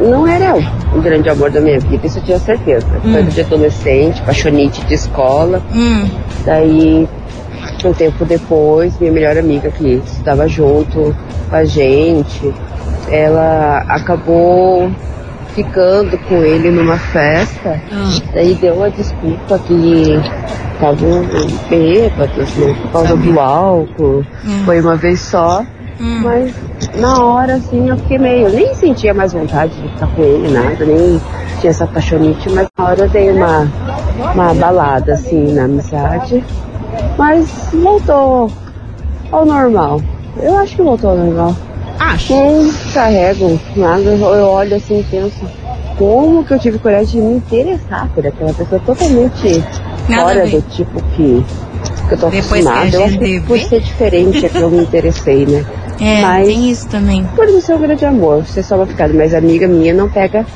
não 0.01 0.27
era 0.27 0.55
o 0.95 1.03
grande 1.03 1.29
amor 1.29 1.51
da 1.51 1.61
minha 1.61 1.79
vida, 1.79 2.07
isso 2.07 2.19
eu 2.19 2.25
tinha 2.25 2.39
certeza. 2.39 2.87
Foi 3.03 3.23
de 3.25 3.41
adolescente, 3.43 4.23
paixonite 4.23 4.83
de 4.87 4.95
escola. 4.95 5.63
Hum, 5.75 6.09
Daí, 6.47 7.07
um 7.89 7.93
tempo 7.93 8.25
depois, 8.25 8.99
minha 8.99 9.13
melhor 9.13 9.37
amiga 9.39 9.71
que 9.71 10.03
estava 10.07 10.47
junto 10.49 11.15
com 11.49 11.57
a 11.57 11.65
gente, 11.65 12.53
ela 13.11 13.79
acabou 13.89 14.91
ficando 15.55 16.17
com 16.29 16.37
ele 16.37 16.71
numa 16.71 16.97
festa. 16.97 17.81
Daí 18.33 18.55
deu 18.55 18.75
uma 18.75 18.91
desculpa 18.91 19.59
que 19.59 20.21
estavam 20.75 21.25
bêbados, 21.69 22.55
né? 22.57 22.75
Por 22.83 22.93
causa 22.93 23.17
do 23.17 23.41
álcool. 23.41 24.25
Foi 24.65 24.81
uma 24.81 24.97
vez 24.97 25.21
só. 25.21 25.63
hum. 26.01 26.21
Mas 26.23 26.55
na 26.99 27.23
hora, 27.23 27.55
assim, 27.55 27.89
eu 27.89 27.97
fiquei 27.99 28.19
meio. 28.19 28.49
Nem 28.49 28.75
sentia 28.75 29.13
mais 29.13 29.33
vontade 29.33 29.75
de 29.81 29.89
ficar 29.93 30.07
com 30.09 30.23
ele, 30.23 30.49
nada, 30.49 30.85
nem 30.85 31.21
tinha 31.61 31.71
essa 31.71 31.87
paixonite, 31.87 32.49
mas 32.51 32.67
na 32.79 32.85
hora 32.85 33.01
eu 33.01 33.09
dei 33.09 33.31
uma, 33.31 33.69
uma 34.35 34.55
balada, 34.55 35.15
assim, 35.15 35.53
na 35.53 35.65
amizade. 35.65 36.45
Mas 37.17 37.49
voltou 37.73 38.51
ao 39.31 39.45
normal. 39.45 40.01
Eu 40.43 40.59
acho 40.59 40.77
que 40.77 40.83
voltou 40.83 41.11
ao 41.11 41.17
normal. 41.17 41.57
Acho. 41.99 42.33
Não 42.35 42.71
carrego 42.95 43.61
nada, 43.77 44.03
eu 44.11 44.47
olho 44.47 44.77
assim 44.77 45.01
e 45.01 45.05
penso. 45.05 45.41
Como 45.99 46.43
que 46.45 46.55
eu 46.55 46.59
tive 46.59 46.79
coragem 46.79 47.21
de 47.21 47.27
me 47.27 47.35
interessar 47.37 48.09
por 48.15 48.27
aquela 48.27 48.55
pessoa 48.55 48.81
totalmente 48.87 49.63
Nada 50.09 50.23
fora 50.23 50.47
do 50.47 50.63
tipo 50.71 51.03
que, 51.15 51.45
que 52.09 52.15
eu 52.15 52.19
tô 52.19 52.31
Depois 52.31 52.67
acostumada. 52.67 52.97
Eu 52.97 53.05
acho 53.05 53.19
que 53.19 53.41
por 53.41 53.59
ser 53.59 53.81
diferente 53.81 54.47
é 54.47 54.49
que 54.49 54.57
eu 54.59 54.71
me 54.71 54.83
interessei, 54.83 55.45
né? 55.45 55.65
É, 56.01 56.23
Mas- 56.23 56.47
tem 56.47 56.71
isso 56.71 56.89
também. 56.89 57.23
Por 57.37 57.47
não 57.47 57.61
ser 57.61 57.75
um 57.75 57.81
grande 57.83 58.07
amor, 58.07 58.47
ser 58.47 58.63
só 58.63 58.77
uma 58.77 58.87
ficada, 58.87 59.13
mas 59.13 59.35
amiga 59.35 59.69
minha 59.69 59.93
não 59.93 60.09
pega, 60.09 60.47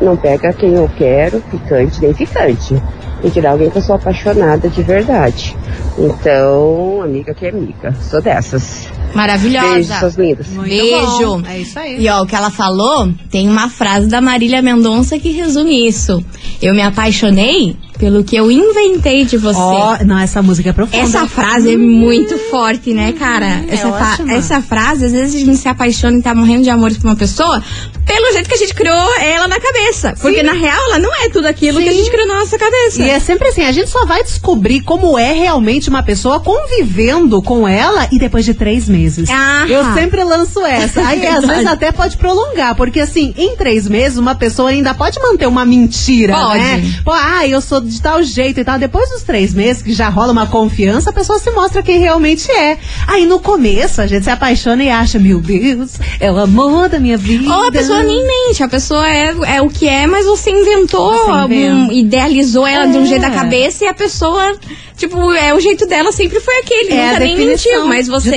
não 0.00 0.16
pega 0.16 0.52
quem 0.52 0.74
eu 0.74 0.90
quero, 0.96 1.42
ficante 1.50 2.00
nem 2.00 2.14
ficante. 2.14 2.80
Tem 3.20 3.30
que 3.30 3.40
dar 3.40 3.50
alguém 3.50 3.68
que 3.68 3.78
eu 3.78 3.82
sou 3.82 3.96
apaixonada 3.96 4.68
de 4.68 4.82
verdade. 4.82 5.56
Então, 5.98 7.02
amiga 7.02 7.34
que 7.34 7.46
é 7.46 7.50
amiga. 7.50 7.92
Sou 8.00 8.22
dessas. 8.22 8.88
Maravilhosa. 9.12 9.74
Beijo, 9.74 9.94
suas 9.94 10.14
lindas. 10.14 10.46
Muito 10.48 10.68
Beijo. 10.68 11.38
bom. 11.38 11.42
É 11.48 11.58
isso 11.58 11.78
aí. 11.78 12.00
E 12.00 12.08
ó, 12.08 12.22
o 12.22 12.26
que 12.26 12.36
ela 12.36 12.50
falou, 12.50 13.12
tem 13.30 13.48
uma 13.48 13.68
frase 13.68 14.06
da 14.06 14.20
Marília 14.20 14.62
Mendonça 14.62 15.18
que 15.18 15.30
resume 15.30 15.88
isso. 15.88 16.24
Eu 16.62 16.74
me 16.74 16.82
apaixonei 16.82 17.76
pelo 17.98 18.22
que 18.22 18.36
eu 18.36 18.50
inventei 18.50 19.24
de 19.24 19.36
você. 19.36 19.58
Ó, 19.58 19.98
não, 20.04 20.18
essa 20.18 20.40
música 20.40 20.70
é 20.70 20.72
profunda. 20.72 21.02
Essa 21.02 21.26
frase 21.26 21.74
é 21.74 21.76
muito 21.76 22.38
forte, 22.50 22.92
né, 22.94 23.12
cara? 23.12 23.64
essa, 23.68 23.90
fa- 23.92 24.12
ótima. 24.12 24.32
essa 24.34 24.62
frase, 24.62 25.04
às 25.06 25.12
vezes 25.12 25.34
a 25.34 25.38
gente 25.44 25.56
se 25.56 25.68
apaixona 25.68 26.18
e 26.18 26.22
tá 26.22 26.34
morrendo 26.34 26.62
de 26.62 26.70
amor 26.70 26.92
por 26.94 27.04
uma 27.04 27.16
pessoa 27.16 27.62
pelo 28.06 28.32
jeito 28.32 28.48
que 28.48 28.54
a 28.54 28.58
gente 28.58 28.72
criou 28.74 29.14
ela 29.20 29.46
na 29.48 29.60
cabeça. 29.60 30.14
Porque 30.20 30.42
na 30.42 30.52
real 30.52 30.80
ela 30.86 30.98
não 30.98 31.14
é 31.22 31.28
tudo 31.28 31.46
aquilo 31.46 31.78
que 31.82 31.88
a 31.88 31.92
Sim. 31.92 31.98
gente 31.98 32.10
criou 32.10 32.26
na 32.26 32.34
nossa 32.38 32.56
cabeça. 32.58 33.02
E 33.02 33.10
é 33.10 33.18
sempre 33.20 33.48
assim, 33.48 33.62
a 33.62 33.72
gente 33.72 33.90
só 33.90 34.06
vai 34.06 34.22
descobrir 34.22 34.80
como 34.80 35.18
é 35.18 35.32
realmente 35.32 35.90
uma 35.90 36.02
pessoa 36.02 36.40
convivendo 36.40 37.42
com 37.42 37.66
ela 37.68 38.08
e 38.10 38.18
depois 38.18 38.44
de 38.44 38.54
três 38.54 38.88
meses. 38.88 39.28
Ah. 39.30 39.66
Eu 39.68 39.84
sempre 39.92 40.22
lanço 40.24 40.64
essa. 40.64 41.06
Aí 41.06 41.26
às 41.26 41.44
vezes 41.44 41.66
até 41.66 41.92
pode 41.92 42.16
prolongar, 42.16 42.74
porque 42.76 43.00
assim, 43.00 43.34
em 43.36 43.56
três 43.56 43.86
meses 43.86 44.16
uma 44.18 44.34
pessoa 44.34 44.70
ainda 44.70 44.94
pode 44.94 45.20
manter 45.20 45.46
uma 45.46 45.64
mentira, 45.66 46.34
Pode. 46.34 46.58
né? 46.58 47.00
Pô, 47.04 47.12
ah, 47.12 47.46
eu 47.46 47.60
sou 47.60 47.80
de 47.88 48.00
tal 48.00 48.22
jeito 48.22 48.60
e 48.60 48.64
tal. 48.64 48.78
Depois 48.78 49.08
dos 49.10 49.22
três 49.22 49.52
meses, 49.54 49.82
que 49.82 49.92
já 49.92 50.08
rola 50.08 50.32
uma 50.32 50.46
confiança, 50.46 51.10
a 51.10 51.12
pessoa 51.12 51.38
se 51.38 51.50
mostra 51.50 51.82
quem 51.82 51.98
realmente 51.98 52.50
é. 52.50 52.78
Aí 53.06 53.26
no 53.26 53.40
começo 53.40 54.00
a 54.00 54.06
gente 54.06 54.24
se 54.24 54.30
apaixona 54.30 54.82
e 54.84 54.90
acha, 54.90 55.18
meu 55.18 55.40
Deus, 55.40 55.92
é 56.20 56.30
o 56.30 56.38
amor 56.38 56.88
da 56.88 56.98
minha 56.98 57.16
vida. 57.16 57.48
Ou 57.52 57.68
a 57.68 57.72
pessoa 57.72 58.02
nem 58.02 58.24
mente, 58.26 58.62
a 58.62 58.68
pessoa 58.68 59.08
é, 59.08 59.34
é 59.56 59.62
o 59.62 59.68
que 59.68 59.88
é, 59.88 60.06
mas 60.06 60.26
você 60.26 60.50
inventou, 60.50 61.12
Você 61.12 61.54
inventa. 61.54 61.92
idealizou 61.94 62.66
ela 62.66 62.86
de 62.86 62.96
um 62.98 63.02
É. 63.02 63.06
jeito 63.06 63.22
da 63.22 63.30
cabeça 63.30 63.84
e 63.84 63.88
a 63.88 63.94
pessoa, 63.94 64.56
tipo, 64.96 65.32
é 65.32 65.54
o 65.54 65.60
jeito 65.60 65.86
dela 65.86 66.12
sempre 66.12 66.40
foi 66.40 66.58
aquele. 66.58 66.92
É 66.92 67.06
nunca 67.08 67.18
nem 67.20 67.36
mentiu, 67.36 67.86
mas 67.86 68.06
você 68.08 68.30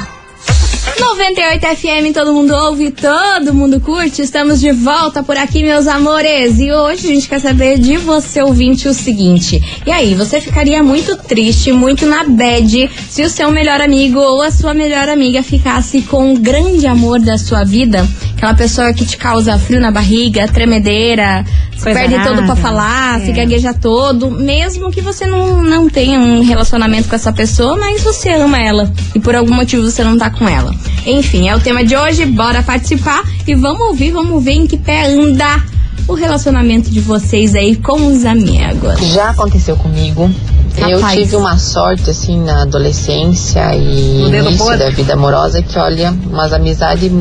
98 1.04 1.66
FM, 1.76 2.14
todo 2.14 2.32
mundo 2.32 2.54
ouve, 2.54 2.90
todo 2.90 3.54
mundo 3.54 3.78
curte. 3.78 4.22
Estamos 4.22 4.58
de 4.58 4.72
volta 4.72 5.22
por 5.22 5.36
aqui, 5.36 5.62
meus 5.62 5.86
amores. 5.86 6.58
E 6.58 6.72
hoje 6.72 7.06
a 7.06 7.14
gente 7.14 7.28
quer 7.28 7.40
saber 7.40 7.78
de 7.78 7.98
você, 7.98 8.42
ouvinte, 8.42 8.88
o 8.88 8.94
seguinte. 8.94 9.62
E 9.86 9.92
aí, 9.92 10.14
você 10.14 10.40
ficaria 10.40 10.82
muito 10.82 11.14
triste, 11.16 11.70
muito 11.72 12.06
na 12.06 12.24
bad, 12.24 12.90
se 13.08 13.22
o 13.22 13.28
seu 13.28 13.50
melhor 13.50 13.80
amigo 13.82 14.18
ou 14.18 14.40
a 14.40 14.50
sua 14.50 14.72
melhor 14.72 15.08
amiga 15.08 15.42
ficasse 15.42 16.00
com 16.02 16.32
o 16.32 16.38
grande 16.38 16.86
amor 16.86 17.20
da 17.20 17.36
sua 17.36 17.64
vida? 17.64 18.08
Aquela 18.36 18.54
pessoa 18.54 18.92
que 18.92 19.04
te 19.04 19.16
causa 19.18 19.58
frio 19.58 19.80
na 19.80 19.90
barriga, 19.90 20.48
tremedeira, 20.48 21.44
se 21.76 21.84
Coisa 21.84 22.00
perde 22.00 22.24
todo 22.24 22.44
pra 22.44 22.56
falar, 22.56 23.20
se 23.20 23.30
É. 23.30 23.34
gagueja 23.34 23.74
todo, 23.74 24.30
mesmo 24.30 24.90
que 24.90 25.00
você 25.00 25.26
não, 25.26 25.62
não 25.62 25.88
tenha 25.88 26.18
um 26.18 26.42
relacionamento 26.42 27.08
com 27.08 27.14
essa 27.14 27.32
pessoa, 27.32 27.76
mas 27.76 28.02
você 28.02 28.30
ama 28.30 28.58
ela 28.58 28.92
e 29.14 29.20
por 29.20 29.34
algum 29.36 29.54
motivo 29.54 29.82
você 29.88 30.02
não 30.02 30.16
tá 30.18 30.30
com 30.30 30.48
ela. 30.48 30.74
Enfim, 31.06 31.48
é 31.48 31.54
o 31.56 31.60
tema 31.60 31.84
de 31.84 31.96
hoje, 31.96 32.24
bora 32.26 32.62
participar 32.62 33.22
e 33.46 33.54
vamos 33.54 33.80
ouvir, 33.88 34.10
vamos 34.12 34.42
ver 34.42 34.52
em 34.52 34.66
que 34.66 34.76
pé 34.78 35.06
anda 35.12 35.62
o 36.08 36.14
relacionamento 36.14 36.90
de 36.90 37.00
vocês 37.00 37.54
aí 37.54 37.76
com 37.76 38.06
os 38.06 38.24
amigos. 38.24 38.98
Já 39.12 39.30
aconteceu 39.30 39.76
comigo. 39.76 40.30
Eu 40.76 40.98
Rapaz. 41.00 41.20
tive 41.20 41.36
uma 41.36 41.56
sorte, 41.56 42.10
assim, 42.10 42.40
na 42.42 42.62
adolescência 42.62 43.76
e 43.76 44.18
No 44.22 44.28
dedo 44.28 44.46
início 44.48 44.64
podre? 44.64 44.78
da 44.78 44.90
vida 44.90 45.12
amorosa 45.12 45.62
que, 45.62 45.78
olha, 45.78 46.12
umas 46.26 46.52
amizades 46.52 47.12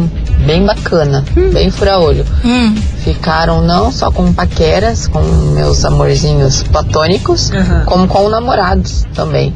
bem 0.46 0.66
bacana, 0.66 1.24
bem 1.54 1.70
fura-olho. 1.70 2.26
Hum, 2.44 2.74
Ficaram 3.04 3.62
não 3.62 3.92
só 3.92 4.10
com 4.10 4.34
paqueras, 4.34 5.08
com 5.08 5.22
meus 5.54 5.86
amorzinhos 5.86 6.64
platônicos, 6.64 7.52
Aham. 7.52 7.84
como 7.86 8.08
com 8.08 8.28
namorados 8.28 9.06
também. 9.14 9.54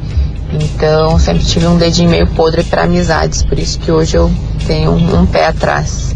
Então, 0.52 1.18
sempre 1.18 1.44
tive 1.44 1.66
um 1.66 1.76
dedinho 1.76 2.08
meio 2.08 2.26
podre 2.28 2.62
para 2.64 2.84
amizades, 2.84 3.42
por 3.42 3.58
isso 3.58 3.78
que 3.78 3.92
hoje 3.92 4.16
eu 4.16 4.30
tenho 4.66 4.92
um 4.92 5.26
pé 5.26 5.46
atrás. 5.46 6.14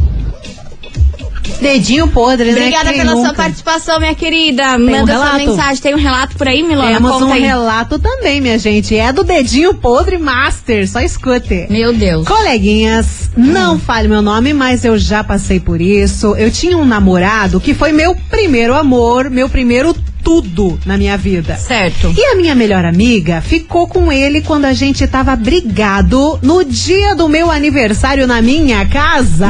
Dedinho 1.61 2.09
podre, 2.09 2.47
né? 2.51 2.59
Obrigada 2.59 2.89
Quem 2.91 2.99
pela 2.99 3.13
sua 3.13 3.23
nunca? 3.23 3.35
participação, 3.35 4.01
minha 4.01 4.15
querida. 4.17 4.75
um 4.77 4.79
Manda 4.91 5.15
sua 5.15 5.25
relato? 5.25 5.37
mensagem. 5.47 5.83
Tem 5.83 5.95
um 5.95 5.99
relato 5.99 6.37
por 6.37 6.49
aí, 6.49 6.61
Milona? 6.63 6.95
Temos 6.95 7.11
Conta 7.13 7.25
um 7.27 7.33
aí. 7.33 7.43
relato 7.43 7.99
também, 8.01 8.41
minha 8.41 8.59
gente. 8.59 8.97
É 8.97 9.13
do 9.13 9.23
Dedinho 9.23 9.73
Podre 9.75 10.19
Master. 10.19 10.89
Só 10.89 11.01
escute. 11.01 11.67
Meu 11.71 11.93
Deus. 11.93 12.27
Coleguinhas, 12.27 13.31
não 13.37 13.79
fale 13.79 14.09
meu 14.09 14.21
nome, 14.23 14.53
mas 14.53 14.85
eu 14.85 14.99
já 14.99 15.23
passei 15.23 15.61
por 15.61 15.81
isso. 15.81 16.35
Eu 16.35 16.51
tinha 16.51 16.77
um 16.77 16.85
namorado 16.85 17.61
que 17.61 17.75
foi 17.75 17.93
meu 17.93 18.17
primeiro 18.29 18.75
amor, 18.75 19.31
meu 19.31 19.49
primeiro 19.49 19.95
tudo 20.41 20.81
na 20.87 20.97
minha 20.97 21.17
vida. 21.19 21.57
Certo. 21.57 22.15
E 22.17 22.25
a 22.25 22.35
minha 22.37 22.55
melhor 22.55 22.85
amiga 22.87 23.43
ficou 23.43 23.87
com 23.87 24.11
ele 24.11 24.41
quando 24.41 24.65
a 24.65 24.73
gente 24.73 25.07
tava 25.07 25.37
brigado 25.37 26.39
no 26.41 26.65
dia 26.65 27.15
do 27.15 27.29
meu 27.29 27.51
aniversário 27.51 28.27
na 28.27 28.41
minha 28.41 28.87
casa. 28.87 29.47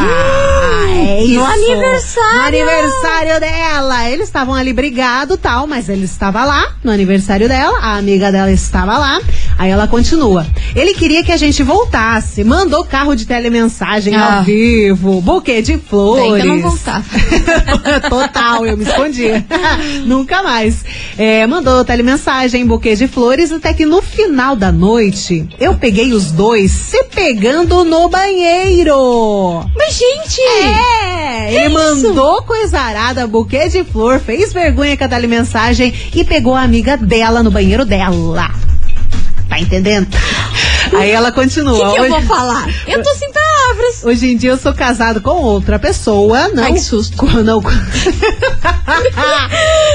é 0.88 1.22
isso. 1.22 1.34
no 1.34 1.44
aniversário. 1.44 2.34
No 2.34 2.46
aniversário 2.46 3.40
dela. 3.40 4.10
Eles 4.10 4.26
estavam 4.26 4.54
ali 4.54 4.72
brigado 4.72 5.36
tal, 5.36 5.66
mas 5.68 5.88
ele 5.88 6.04
estava 6.04 6.44
lá 6.44 6.72
no 6.82 6.90
aniversário 6.90 7.48
dela, 7.48 7.78
a 7.78 7.96
amiga 7.96 8.32
dela 8.32 8.50
estava 8.50 8.98
lá. 8.98 9.20
Aí 9.58 9.70
ela 9.70 9.86
continua. 9.86 10.44
Ele 10.74 10.94
queria 10.94 11.22
que 11.22 11.30
a 11.30 11.36
gente 11.36 11.62
voltasse, 11.62 12.42
mandou 12.42 12.84
carro 12.84 13.14
de 13.14 13.24
telemensagem 13.24 14.16
Ah. 14.16 14.38
ao 14.38 14.42
vivo, 14.44 15.20
buquê 15.20 15.62
de 15.62 15.78
flores. 15.78 16.32
Bem 16.32 16.42
que 16.42 16.48
eu 16.48 16.54
não 16.56 16.60
voltava. 16.70 17.04
Total, 18.08 18.66
eu 18.66 18.76
me 18.76 18.84
escondia. 18.84 19.44
Nunca 20.04 20.42
mais. 20.42 20.71
É, 21.18 21.46
mandou 21.46 21.84
telemensagem, 21.84 22.66
buquê 22.66 22.94
de 22.94 23.06
flores, 23.08 23.52
até 23.52 23.72
que 23.72 23.84
no 23.86 24.00
final 24.02 24.54
da 24.56 24.70
noite 24.72 25.48
eu 25.58 25.74
peguei 25.74 26.12
os 26.12 26.30
dois 26.32 26.70
se 26.72 27.04
pegando 27.04 27.84
no 27.84 28.08
banheiro. 28.08 29.64
Mas, 29.76 29.94
gente! 29.94 30.40
É, 30.40 31.54
ele 31.54 31.68
mandou 31.70 32.42
coisa 32.42 32.78
arada, 32.80 33.26
buquê 33.26 33.68
de 33.68 33.84
flor, 33.84 34.20
fez 34.20 34.52
vergonha 34.52 34.96
com 34.96 35.04
a 35.04 35.08
telemensagem 35.08 35.92
e 36.14 36.24
pegou 36.24 36.54
a 36.54 36.62
amiga 36.62 36.96
dela 36.96 37.42
no 37.42 37.50
banheiro 37.50 37.84
dela. 37.84 38.50
Tá 39.48 39.58
entendendo? 39.60 40.08
Aí 40.96 41.10
ela 41.10 41.28
O 41.28 41.32
continua. 41.32 41.90
que, 41.90 41.94
que 41.94 42.00
eu 42.00 42.08
vou 42.08 42.22
falar? 42.22 42.66
Eu 42.86 43.02
tô 43.02 43.14
sem. 43.14 43.28
Hoje 44.04 44.32
em 44.32 44.36
dia 44.36 44.50
eu 44.50 44.58
sou 44.58 44.74
casado 44.74 45.20
com 45.20 45.30
outra 45.30 45.78
pessoa, 45.78 46.48
não. 46.48 46.64
Ai, 46.64 46.72
que 46.72 46.80
susto. 46.80 47.16
Com, 47.16 47.26
não, 47.26 47.62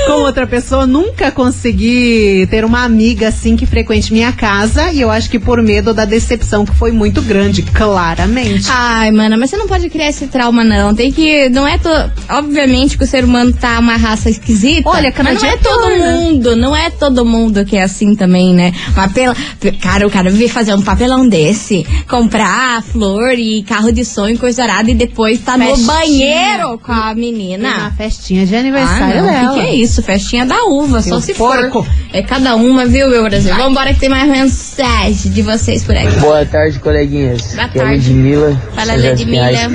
com, 0.08 0.14
outra 0.22 0.48
pessoa, 0.48 0.88
nunca 0.88 1.30
consegui 1.30 2.48
ter 2.50 2.64
uma 2.64 2.84
amiga 2.84 3.28
assim 3.28 3.58
que 3.58 3.66
frequente 3.66 4.14
minha 4.14 4.32
casa 4.32 4.92
e 4.92 5.02
eu 5.02 5.12
acho 5.12 5.30
que 5.30 5.38
por 5.38 5.62
medo 5.62 5.94
da 5.94 6.06
decepção 6.06 6.66
que 6.66 6.74
foi 6.74 6.92
muito 6.92 7.22
grande, 7.22 7.62
claramente. 7.64 8.70
Ai, 8.70 9.12
mana, 9.12 9.36
mas 9.36 9.50
você 9.50 9.58
não 9.58 9.68
pode 9.68 9.90
criar 9.90 10.08
esse 10.08 10.28
trauma, 10.28 10.64
não. 10.64 10.96
Tem 10.96 11.12
que. 11.12 11.50
Não 11.50 11.68
é. 11.68 11.78
To... 11.78 11.90
Obviamente 12.30 12.98
que 12.98 13.04
o 13.04 13.08
ser 13.08 13.26
humano 13.26 13.52
tá 13.52 13.78
uma 13.80 13.98
raça 13.98 14.30
esquisita. 14.30 14.88
Olha, 14.88 15.14
mas 15.24 15.42
não 15.42 15.50
é 15.50 15.54
é 15.54 15.58
todo 15.58 15.90
né? 15.90 16.12
mundo. 16.12 16.56
Não 16.56 16.76
é 16.76 16.90
todo 16.90 17.26
mundo 17.26 17.66
que 17.66 17.76
é 17.76 17.84
assim 17.84 18.16
também, 18.16 18.54
né? 18.54 18.72
Papel. 18.96 19.34
Cara, 19.82 20.08
o 20.08 20.10
cara 20.10 20.30
veio 20.30 20.50
fazer 20.50 20.74
um 20.74 20.82
papelão 20.82 21.28
desse, 21.28 21.86
comprar 22.08 22.82
flor 22.84 23.34
e 23.34 23.64
carro 23.64 23.92
de 23.92 23.97
sonho, 24.06 24.38
coisa 24.38 24.64
arada, 24.64 24.90
e 24.92 24.96
depois 24.96 25.40
tá 25.40 25.58
no 25.58 25.66
Festinha. 25.66 25.88
banheiro 25.88 26.78
com 26.80 26.92
a 26.92 26.96
Na 27.08 27.16
menina. 27.16 27.94
festinha 27.98 28.46
de 28.46 28.56
Ah, 28.56 28.60
aniversário 28.60 29.22
não. 29.24 29.32
dela. 29.32 29.52
O 29.52 29.56
que, 29.56 29.62
que 29.62 29.68
é 29.68 29.76
isso? 29.76 30.02
Festinha 30.04 30.46
da 30.46 30.64
uva, 30.66 31.02
só 31.02 31.20
Seu 31.20 31.22
se 31.22 31.34
porco. 31.34 31.84
for. 31.84 31.92
É 32.14 32.22
cada 32.22 32.56
uma, 32.56 32.86
viu, 32.86 33.10
meu 33.10 33.24
Brasil? 33.24 33.56
Vambora 33.56 33.94
que 33.94 34.00
tem 34.00 34.10
mais 34.10 34.30
mensagem 34.30 35.32
de 35.32 35.42
vocês 35.42 35.84
por 35.84 35.96
aqui. 35.96 36.20
Boa 36.20 36.46
tarde, 36.46 36.80
coleguinhas. 36.80 37.42
Boa 37.54 37.64
é 37.64 37.68
tarde. 37.68 38.10
Ludmilla. 38.14 38.62
Fala, 38.76 38.94
Ludmilla. 38.96 39.48
Pinhais. 39.48 39.72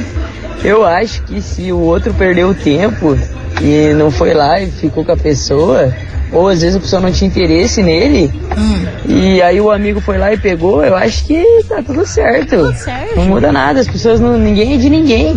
Eu 0.64 0.84
acho 0.86 1.22
que 1.24 1.40
se 1.42 1.72
o 1.72 1.78
outro 1.78 2.14
perdeu 2.14 2.54
tempo 2.54 3.18
e 3.60 3.92
não 3.94 4.10
foi 4.10 4.32
lá 4.32 4.60
e 4.60 4.70
ficou 4.70 5.04
com 5.04 5.12
a 5.12 5.16
pessoa, 5.16 5.92
ou 6.32 6.48
às 6.48 6.60
vezes 6.62 6.76
a 6.76 6.80
pessoa 6.80 7.00
não 7.02 7.12
tinha 7.12 7.28
interesse 7.28 7.82
nele, 7.82 8.32
Hum. 8.56 8.84
e 9.06 9.42
aí 9.42 9.60
o 9.60 9.70
amigo 9.70 10.00
foi 10.00 10.18
lá 10.18 10.32
e 10.32 10.36
pegou, 10.36 10.84
eu 10.84 10.94
acho 10.96 11.24
que 11.26 11.44
tá 11.68 11.82
tudo 11.82 12.06
certo. 12.06 12.72
certo. 12.74 13.16
Não 13.16 13.24
muda 13.26 13.52
nada, 13.52 13.80
as 13.80 13.88
pessoas 13.88 14.18
não. 14.20 14.36
ninguém 14.38 14.74
é 14.74 14.76
de 14.76 14.88
ninguém. 14.90 15.34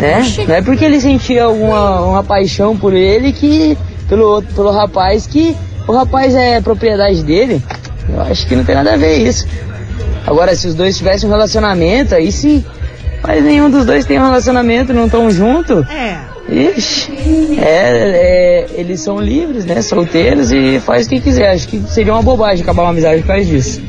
Né? 0.00 0.22
Não 0.48 0.54
é 0.54 0.62
porque 0.62 0.84
ele 0.84 1.00
sentia 1.00 1.44
alguma 1.44 2.00
uma 2.00 2.22
paixão 2.24 2.76
por 2.76 2.92
ele 2.94 3.32
que. 3.32 3.76
Pelo, 4.08 4.24
outro- 4.26 4.52
pelo 4.54 4.70
rapaz 4.70 5.26
que 5.26 5.56
o 5.88 5.92
rapaz 5.92 6.34
é 6.34 6.60
propriedade 6.60 7.22
dele. 7.22 7.62
Eu 8.08 8.20
acho 8.22 8.46
que 8.46 8.54
não 8.56 8.64
tem 8.64 8.74
nada 8.74 8.92
a 8.92 8.96
ver 8.96 9.18
isso. 9.18 9.46
Agora, 10.26 10.54
se 10.54 10.66
os 10.66 10.74
dois 10.74 10.96
tivessem 10.98 11.28
um 11.28 11.32
relacionamento, 11.32 12.14
aí 12.14 12.30
sim. 12.32 12.64
Mas 13.26 13.42
nenhum 13.44 13.70
dos 13.70 13.86
dois 13.86 14.04
tem 14.04 14.18
um 14.18 14.24
relacionamento, 14.24 14.92
não 14.92 15.06
estão 15.06 15.30
juntos. 15.30 15.86
É. 15.90 16.16
Ixi, 16.48 17.58
é, 17.60 18.66
é, 18.66 18.66
eles 18.74 19.00
são 19.00 19.20
livres, 19.20 19.64
né? 19.64 19.80
Solteiros 19.80 20.52
e 20.52 20.80
faz 20.80 21.06
o 21.06 21.10
que 21.10 21.20
quiser. 21.20 21.50
Acho 21.50 21.68
que 21.68 21.80
seria 21.82 22.12
uma 22.12 22.22
bobagem 22.22 22.62
acabar 22.62 22.82
uma 22.82 22.90
amizade 22.90 23.20
por 23.20 23.28
causa 23.28 23.44
disso. 23.44 23.80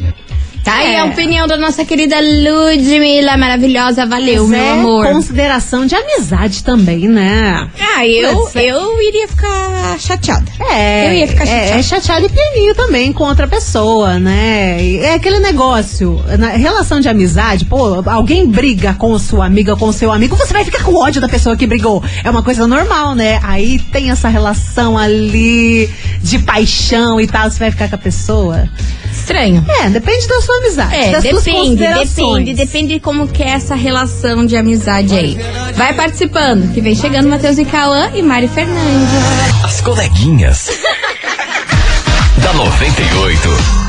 Tá 0.64 0.76
aí 0.76 0.94
É. 0.96 1.00
a 1.00 1.06
opinião 1.06 1.46
da 1.46 1.58
nossa 1.58 1.84
querida 1.84 2.16
Ludmilla, 2.22 3.36
maravilhosa. 3.36 4.06
Valeu, 4.06 4.48
Mas 4.48 4.50
meu 4.52 4.60
é 4.64 4.72
amor. 4.72 5.08
consideração 5.08 5.86
de 5.86 5.94
amizade 5.94 6.64
também, 6.64 7.08
né? 7.10 7.68
Ah, 7.98 8.08
eu, 8.08 8.44
Mas 8.46 8.56
é- 8.56 8.66
eu 8.68 9.02
iria 9.02 9.28
ficar 9.28 9.98
chateada. 10.00 10.46
É, 10.72 11.10
Eu 11.10 11.14
ia 11.16 11.28
ficar 11.28 11.44
é, 11.44 11.48
chateada. 11.48 11.80
é 11.80 11.84
chateado 11.84 12.26
e 12.26 12.30
pianinho 12.30 12.76
também 12.76 13.12
com 13.12 13.26
outra 13.26 13.46
pessoa, 13.46 14.18
né? 14.20 14.96
É 15.00 15.16
aquele 15.16 15.40
negócio, 15.40 16.24
na 16.40 16.50
relação 16.50 17.02
de 17.02 17.10
amizade, 17.10 17.66
pô, 17.66 18.02
alguém 18.10 18.48
briga 18.48 18.94
com 18.94 19.18
sua 19.20 19.46
amiga, 19.46 19.76
com 19.76 19.92
seu 19.92 20.12
amigo, 20.14 20.36
você 20.38 20.54
vai 20.54 20.64
ficar 20.64 20.84
com 20.84 20.96
ódio 20.96 21.20
da 21.20 21.28
pessoa 21.28 21.58
que 21.58 21.68
brigou. 21.68 22.02
É 22.24 22.30
uma 22.30 22.42
coisa 22.42 22.66
normal, 22.68 23.16
né? 23.16 23.40
Aí 23.44 23.80
tem 23.92 24.12
essa 24.12 24.30
relação 24.30 24.98
ali 24.98 25.90
de 26.22 26.40
paixão 26.40 27.20
e 27.20 27.28
tal, 27.28 27.50
você 27.52 27.60
vai 27.60 27.70
ficar 27.72 27.90
com 27.90 27.96
a 27.96 27.98
pessoa. 27.98 28.70
Estranho. 29.12 29.64
É, 29.82 29.90
depende 29.90 30.28
da 30.28 30.42
sua 30.42 30.53
amizade, 30.58 30.96
É, 30.96 31.12
das 31.12 31.24
depende, 31.24 31.88
depende, 31.88 32.54
depende 32.54 32.94
de 32.96 33.00
como 33.00 33.28
que 33.28 33.44
é 33.44 33.50
essa 33.50 33.76
relação 33.76 34.46
de 34.46 34.56
amizade 34.56 35.16
aí. 35.16 35.38
Vai 35.76 35.94
participando, 35.94 36.74
que 36.74 36.82
vem 36.82 36.96
chegando 36.96 37.30
Matheus 37.30 37.58
e 37.58 37.66
Cauã 37.66 38.12
e 38.14 38.22
Mari 38.22 38.48
Fernandes. 38.48 39.10
As 39.64 39.82
coleguinhas. 39.82 40.70
da 42.44 42.54
98. 42.54 43.83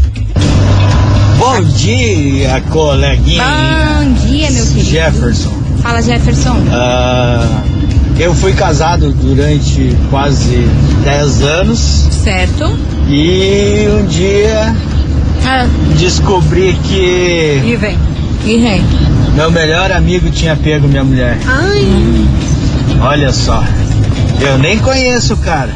Bom 1.49 1.63
dia, 1.63 2.61
coleguinha. 2.71 3.45
Bom 3.45 4.13
dia, 4.27 4.51
meu 4.51 4.67
querido. 4.67 4.85
Jefferson. 4.91 5.53
Fala, 5.81 6.03
Jefferson. 6.03 6.57
Ah, 6.73 7.63
eu 8.19 8.35
fui 8.35 8.53
casado 8.53 9.13
durante 9.13 9.97
quase 10.11 10.67
10 11.05 11.43
anos 11.43 11.79
Certo. 12.11 12.77
e 13.09 13.87
um 13.89 14.07
dia 14.07 14.75
Ah, 15.47 15.69
descobri 15.97 16.77
que 16.83 17.63
E 17.65 17.77
vem. 17.81 17.97
e 18.45 18.57
rei. 18.57 18.83
meu 19.37 19.49
melhor 19.49 19.93
amigo 19.93 20.29
tinha 20.31 20.57
pego 20.57 20.89
minha 20.89 21.05
mulher. 21.05 21.39
Ai, 21.47 22.27
Olha 23.03 23.33
só, 23.33 23.63
eu 24.41 24.59
nem 24.59 24.79
conheço 24.81 25.35
o 25.35 25.37
cara, 25.37 25.71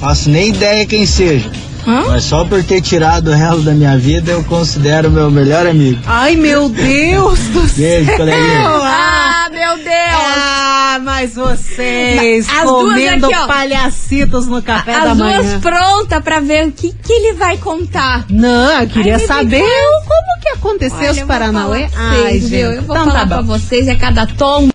faço 0.00 0.30
nem 0.30 0.48
ideia 0.48 0.86
quem 0.86 1.04
seja. 1.04 1.50
Hã? 1.86 2.04
Mas 2.08 2.24
só 2.24 2.44
por 2.44 2.62
ter 2.62 2.80
tirado 2.80 3.32
ela 3.32 3.60
da 3.62 3.72
minha 3.72 3.96
vida, 3.96 4.32
eu 4.32 4.44
considero 4.44 5.10
meu 5.10 5.30
melhor 5.30 5.66
amigo. 5.66 6.00
Ai, 6.06 6.36
meu 6.36 6.68
Deus 6.68 7.38
do 7.48 7.60
Beijo, 7.76 8.06
céu! 8.06 8.16
coleguinha. 8.16 8.68
Ah, 8.82 9.48
meu 9.50 9.76
Deus! 9.76 9.86
Ah, 10.12 10.98
mas 11.02 11.34
vocês 11.34 12.48
As 12.48 12.62
duas 12.64 12.82
comendo 12.92 13.26
aqui, 13.26 13.34
ó. 13.36 13.46
palhacitos 13.46 14.46
no 14.46 14.60
café 14.62 14.94
As 14.94 15.04
da 15.04 15.14
duas 15.14 15.36
manhã. 15.46 15.60
prontas 15.60 16.22
pra 16.22 16.40
ver 16.40 16.66
o 16.68 16.72
que, 16.72 16.92
que 16.92 17.12
ele 17.12 17.34
vai 17.34 17.56
contar. 17.58 18.24
Não, 18.28 18.80
eu 18.82 18.88
queria 18.88 19.14
Ai, 19.14 19.20
saber 19.20 19.62
fica- 19.62 20.00
como 20.08 20.40
que 20.42 20.48
aconteceu 20.48 20.98
Olha, 20.98 21.10
os 21.12 21.20
Paranauê. 21.22 21.88
pra 21.88 22.10
vocês, 22.10 22.48
viu? 22.48 22.72
Eu 22.72 22.82
vou 22.82 22.96
então 22.96 23.06
falar 23.08 23.20
tá 23.20 23.26
pra 23.26 23.42
bom. 23.42 23.58
vocês, 23.58 23.86
é 23.88 23.94
cada 23.94 24.26
tombo. 24.26 24.72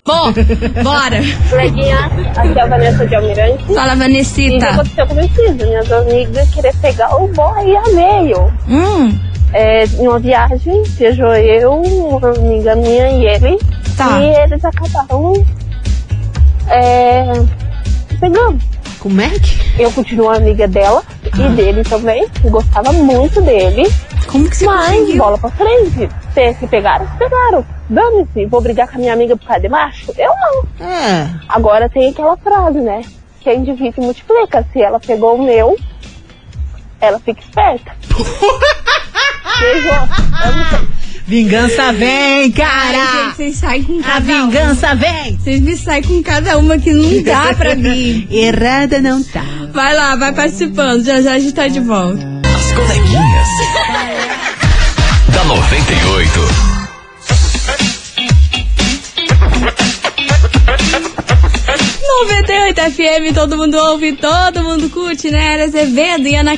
Bora! 0.82 1.20
Coleguinha, 1.50 1.98
aqui 2.36 2.58
é 2.58 2.62
a 2.62 2.66
Vanessa 2.66 3.06
de 3.06 3.14
Almirante. 3.14 3.64
Fala, 3.66 3.86
E 3.86 3.88
já 3.88 3.94
Vanessita. 3.94 4.66
aconteceu 4.70 5.06
conhecido, 5.06 5.66
minhas 5.66 5.92
amigas 5.92 6.48
querer 6.54 6.74
pegar 6.76 7.05
o 7.14 7.28
boy 7.28 7.76
a 7.76 7.82
meio. 7.92 8.52
Hum, 8.68 9.18
É, 9.52 9.84
em 9.84 10.06
uma 10.08 10.18
viagem, 10.18 10.82
viajou 10.82 11.34
eu, 11.34 11.72
uma 11.80 12.30
amiga 12.30 12.74
minha 12.76 13.08
e 13.10 13.26
ele. 13.26 13.58
Tá. 13.96 14.18
E 14.20 14.24
eles 14.42 14.62
acabaram 14.64 15.32
é, 16.68 17.32
pegando. 18.20 18.58
Como 18.98 19.20
é 19.20 19.28
que? 19.30 19.80
Eu 19.82 19.90
continuo 19.92 20.30
amiga 20.30 20.66
dela 20.66 21.02
Ah. 21.32 21.38
e 21.38 21.48
dele 21.50 21.84
também. 21.84 22.26
Gostava 22.44 22.92
muito 22.92 23.40
dele. 23.40 23.84
como 24.26 24.50
que 24.50 24.56
você 24.56 24.66
Mas 24.66 24.98
conseguiu? 24.98 25.18
bola 25.18 25.38
pra 25.38 25.50
frente. 25.50 26.08
Se, 26.34 26.54
se 26.54 26.66
pegaram, 26.66 27.06
se 27.06 27.16
pegaram. 27.16 27.64
Dane-se, 27.88 28.46
vou 28.46 28.60
brigar 28.60 28.88
com 28.88 28.96
a 28.96 28.98
minha 28.98 29.12
amiga 29.12 29.36
por 29.36 29.46
causa 29.46 29.62
de 29.62 29.68
macho? 29.68 30.12
Eu 30.18 30.32
não. 30.40 30.86
É. 30.86 31.30
Agora 31.48 31.88
tem 31.88 32.10
aquela 32.10 32.36
frase, 32.36 32.80
né? 32.80 33.02
Quem 33.40 33.62
divide 33.62 34.00
multiplica. 34.00 34.66
Se 34.72 34.82
ela 34.82 34.98
pegou 34.98 35.36
o 35.36 35.42
meu, 35.42 35.76
ela 37.00 37.18
fica 37.20 37.40
esperta. 37.40 37.92
Vingança 41.26 41.92
vem, 41.92 42.42
Ai, 42.44 42.50
cara! 42.50 43.24
gente, 43.24 43.36
vocês 43.36 43.56
saem 43.56 43.82
com 43.82 43.98
A 43.98 44.02
cada 44.04 44.32
uma. 44.34 44.46
vingança 44.46 44.94
vem! 44.94 45.36
Vocês 45.36 45.60
me 45.60 45.76
saem 45.76 46.02
com 46.04 46.22
cada 46.22 46.56
uma 46.56 46.78
que 46.78 46.92
não 46.92 47.22
dá 47.24 47.52
pra 47.54 47.74
mim. 47.74 48.26
Errada 48.30 49.00
não 49.00 49.20
tá. 49.24 49.42
Vai 49.72 49.92
lá, 49.94 50.14
vai 50.14 50.32
participando. 50.32 51.04
Já 51.04 51.20
já 51.20 51.32
a 51.32 51.38
gente 51.40 51.52
tá 51.54 51.66
de 51.66 51.80
volta. 51.80 52.24
As 52.56 52.72
coleguinhas. 52.72 53.48
da 55.34 55.44
98. 55.44 56.75
98 62.06 62.80
FM, 62.92 63.34
todo 63.34 63.56
mundo 63.56 63.76
ouve, 63.76 64.12
todo 64.12 64.62
mundo 64.62 64.88
curte, 64.90 65.30
né? 65.30 65.54
Era 65.54 65.64
Azevedo 65.64 66.26
e 66.28 66.36
Ana 66.36 66.56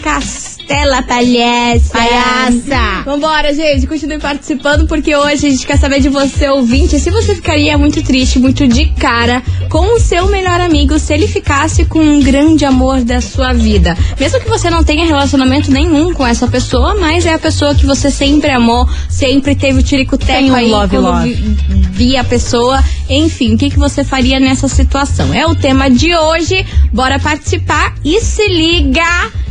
Castela, 0.68 1.02
palhaça. 1.02 1.92
Palhaça. 1.92 3.02
Vambora, 3.07 3.54
gente, 3.54 3.87
continue 3.87 4.18
participando, 4.18 4.87
porque 4.87 5.16
hoje 5.16 5.46
a 5.46 5.50
gente 5.50 5.66
quer 5.66 5.78
saber 5.78 5.98
de 6.00 6.11
você, 6.11 6.46
ouvinte, 6.50 6.98
se 7.00 7.11
você 7.11 7.35
ficaria 7.35 7.78
muito 7.78 8.02
triste, 8.02 8.38
muito 8.38 8.68
de 8.68 8.85
cara 8.90 9.42
com 9.70 9.96
o 9.96 9.98
seu 9.98 10.26
melhor 10.28 10.61
amigo 10.61 10.98
se 10.98 11.14
ele 11.14 11.26
ficasse 11.26 11.87
com 11.87 11.98
um 11.98 12.20
grande 12.22 12.66
amor 12.66 13.00
da 13.02 13.18
sua 13.22 13.54
vida. 13.54 13.96
Mesmo 14.20 14.40
que 14.40 14.48
você 14.48 14.68
não 14.68 14.85
tenha 14.85 15.07
relacionamento 15.07 15.70
nenhum 15.70 16.12
com 16.12 16.26
essa 16.26 16.46
pessoa, 16.46 16.94
mas 17.00 17.24
é 17.24 17.33
a 17.33 17.38
pessoa 17.38 17.74
que 17.74 17.87
você 17.87 18.11
sempre 18.11 18.50
amou, 18.50 18.87
sempre 19.09 19.54
teve 19.54 19.78
o 19.81 19.83
tirico-teco 19.83 20.48
um 20.50 20.54
aí 20.54 20.68
love, 20.70 20.96
quando 20.96 21.04
love. 21.07 21.33
vi- 21.33 21.57
via 21.92 22.20
a 22.20 22.24
pessoa. 22.24 22.85
Enfim, 23.09 23.54
o 23.54 23.59
que, 23.59 23.70
que 23.70 23.78
você 23.78 24.04
faria 24.04 24.38
nessa 24.38 24.68
situação? 24.68 25.33
É 25.33 25.46
o 25.46 25.54
tema 25.54 25.88
de 25.88 26.14
hoje. 26.14 26.64
Bora 26.92 27.18
participar 27.18 27.94
e 28.04 28.20
se 28.20 28.46
liga 28.46 29.02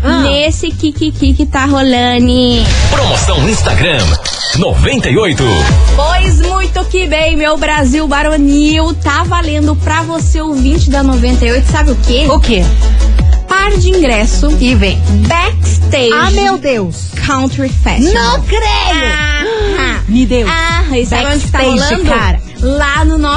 Ah. 0.04 0.22
nesse 0.22 0.70
Kikiki 0.70 1.07
que 1.12 1.46
tá 1.46 1.66
rolando. 1.66 2.28
Promoção 2.90 3.48
Instagram 3.50 4.04
98. 4.58 5.44
Pois 5.96 6.40
muito 6.42 6.84
que 6.86 7.06
bem, 7.08 7.36
meu 7.36 7.58
Brasil 7.58 8.08
Baronil. 8.08 8.94
Tá 8.96 9.24
valendo 9.24 9.76
pra 9.76 10.02
você, 10.02 10.42
ouvinte 10.42 10.90
da 10.90 11.04
98, 11.04 11.66
sabe 11.72 11.92
o 11.92 11.96
quê? 11.96 12.28
O 12.30 12.40
quê? 12.40 12.64
Par 13.48 13.72
de 13.78 13.90
ingresso 13.90 14.56
E 14.60 14.76
vem. 14.76 15.00
backstage 15.28 16.12
Ah, 16.14 16.32
meu 16.32 16.58
Deus! 16.58 17.08
Country 17.26 17.70
Festival. 17.70 18.14
Não 18.38 18.42
creio! 18.44 18.62
Ah, 19.80 20.02
Me 20.08 20.26
deu. 20.26 20.48
Ah, 20.50 20.98
e 20.98 21.06
sabe 21.06 21.26
onde 21.28 21.46
que 21.46 21.52
tá 21.52 21.60
Backstage, 21.60 21.94
rolando? 21.96 22.10
cara. 22.10 22.47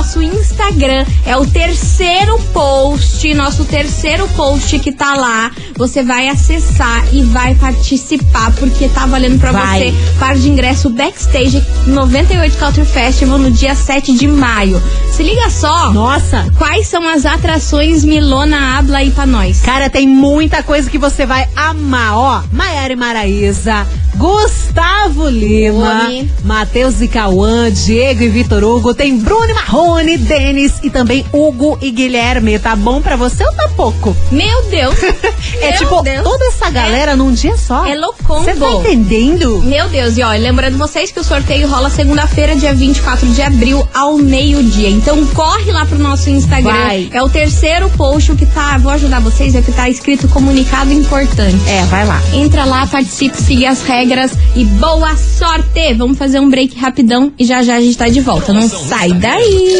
Nosso 0.00 0.22
Instagram. 0.22 1.04
É 1.26 1.36
o 1.36 1.44
terceiro 1.44 2.38
post, 2.54 3.34
nosso 3.34 3.66
terceiro 3.66 4.26
post 4.28 4.78
que 4.78 4.92
tá 4.92 5.14
lá. 5.14 5.50
Você 5.76 6.02
vai 6.02 6.26
acessar 6.26 7.04
e 7.12 7.22
vai 7.22 7.54
participar, 7.54 8.50
porque 8.52 8.88
tá 8.88 9.04
valendo 9.04 9.38
pra 9.38 9.52
Vai. 9.52 9.90
você 9.90 9.94
par 10.18 10.38
de 10.38 10.48
ingresso 10.48 10.88
backstage 10.88 11.62
98 11.86 12.56
Country 12.56 12.86
Festival 12.86 13.38
no 13.38 13.50
dia 13.50 13.74
7 13.74 14.14
de 14.14 14.26
maio. 14.26 14.82
Se 15.12 15.22
liga 15.22 15.50
só. 15.50 15.92
Nossa! 15.92 16.50
Quais 16.56 16.86
são 16.86 17.06
as 17.06 17.26
atrações 17.26 18.02
Milona 18.02 18.78
Habla 18.78 18.98
aí 18.98 19.10
pra 19.10 19.26
nós? 19.26 19.60
Cara, 19.60 19.90
tem 19.90 20.08
muita 20.08 20.62
coisa 20.62 20.88
que 20.88 20.96
você 20.96 21.26
vai 21.26 21.46
amar, 21.54 22.16
ó. 22.16 22.42
Maiara 22.50 22.94
e 22.94 22.96
Maraísa, 22.96 23.86
Gustavo 24.16 25.28
Lima. 25.28 26.08
Matheus 26.44 27.00
e 27.00 27.08
Cauã, 27.08 27.70
Diego 27.70 28.22
e 28.22 28.28
Vitor 28.28 28.62
Hugo, 28.64 28.94
tem 28.94 29.18
Bruno 29.18 29.48
e 29.50 29.54
Marrone, 29.90 30.16
Denis 30.18 30.74
e 30.84 30.88
também 30.88 31.26
Hugo 31.32 31.76
e 31.82 31.90
Guilherme. 31.90 32.58
Tá 32.58 32.76
bom 32.76 33.02
pra 33.02 33.16
você 33.16 33.44
ou 33.44 33.52
tá 33.52 33.68
pouco? 33.76 34.16
Meu 34.30 34.62
Deus. 34.70 34.94
é 35.60 35.70
Meu 35.70 35.78
tipo, 35.78 36.02
Deus. 36.02 36.22
toda 36.22 36.44
essa 36.46 36.70
galera 36.70 37.16
num 37.16 37.32
dia 37.32 37.56
só. 37.56 37.84
É 37.84 37.96
loucombo. 37.96 38.44
Você 38.44 38.54
tá 38.54 38.70
entendendo? 38.70 39.60
Meu 39.64 39.88
Deus, 39.88 40.16
e 40.16 40.22
ó, 40.22 40.30
lembrando 40.30 40.78
vocês 40.78 41.10
que 41.10 41.18
o 41.18 41.24
sorteio 41.24 41.68
rola 41.68 41.90
segunda-feira, 41.90 42.54
dia 42.54 42.72
24 42.72 43.26
de 43.28 43.42
abril, 43.42 43.86
ao 43.92 44.16
meio-dia. 44.16 44.88
Então 44.88 45.26
corre 45.26 45.72
lá 45.72 45.84
pro 45.84 45.98
nosso 45.98 46.30
Instagram. 46.30 46.72
Vai. 46.72 47.10
É 47.12 47.20
o 47.20 47.28
terceiro 47.28 47.90
post 47.90 48.34
que 48.36 48.46
tá. 48.46 48.78
Vou 48.78 48.92
ajudar 48.92 49.20
vocês, 49.20 49.54
é 49.56 49.60
que 49.62 49.72
tá 49.72 49.88
escrito 49.88 50.28
comunicado 50.28 50.92
importante. 50.92 51.68
É, 51.68 51.84
vai 51.86 52.06
lá. 52.06 52.22
Entra 52.32 52.64
lá, 52.64 52.86
participe, 52.86 53.36
siga 53.36 53.70
as 53.70 53.82
regras 53.82 54.32
e 54.54 54.64
boa 54.64 55.16
sorte! 55.16 55.94
Vamos 55.94 56.16
fazer 56.16 56.38
um 56.38 56.48
break 56.48 56.78
rapidão 56.78 57.32
e 57.36 57.44
já 57.44 57.62
já 57.62 57.76
a 57.76 57.80
gente 57.80 57.98
tá 57.98 58.08
de 58.08 58.20
volta. 58.20 58.52
Não 58.52 58.68
sai 58.68 59.12
daí! 59.12 59.79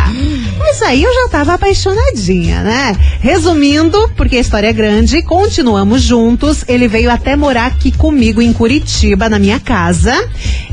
Mas 0.58 0.82
aí 0.82 1.04
eu 1.04 1.14
já 1.14 1.30
tava 1.30 1.54
apaixonadinha, 1.54 2.64
né? 2.64 2.98
Resumindo, 3.20 4.10
porque 4.16 4.38
a 4.38 4.40
história 4.40 4.68
é 4.68 4.74
grande, 4.74 5.22
continuamos 5.22 6.02
juntos. 6.02 6.64
Ele 6.68 6.88
veio 6.88 7.12
até 7.12 7.36
morar 7.36 7.68
aqui 7.68 7.92
comigo 7.92 8.42
em 8.42 8.54
Curitiba, 8.54 9.30
na 9.30 9.40
minha 9.40 9.60
casa. 9.60 10.14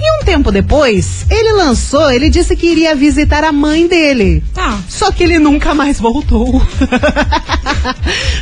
E 0.01 0.21
um 0.21 0.25
tempo 0.25 0.53
depois, 0.53 1.27
ele 1.31 1.53
lançou, 1.53 2.11
ele 2.11 2.31
disse 2.31 2.55
que 2.55 2.67
iria 2.67 2.95
visitar 2.95 3.45
a 3.45 3.53
mãe 3.53 3.87
dele. 3.87 4.43
Tá. 4.55 4.79
Só 4.89 5.11
que 5.11 5.23
ele 5.23 5.39
nunca 5.39 5.75
mais 5.75 5.99
voltou. 6.01 6.63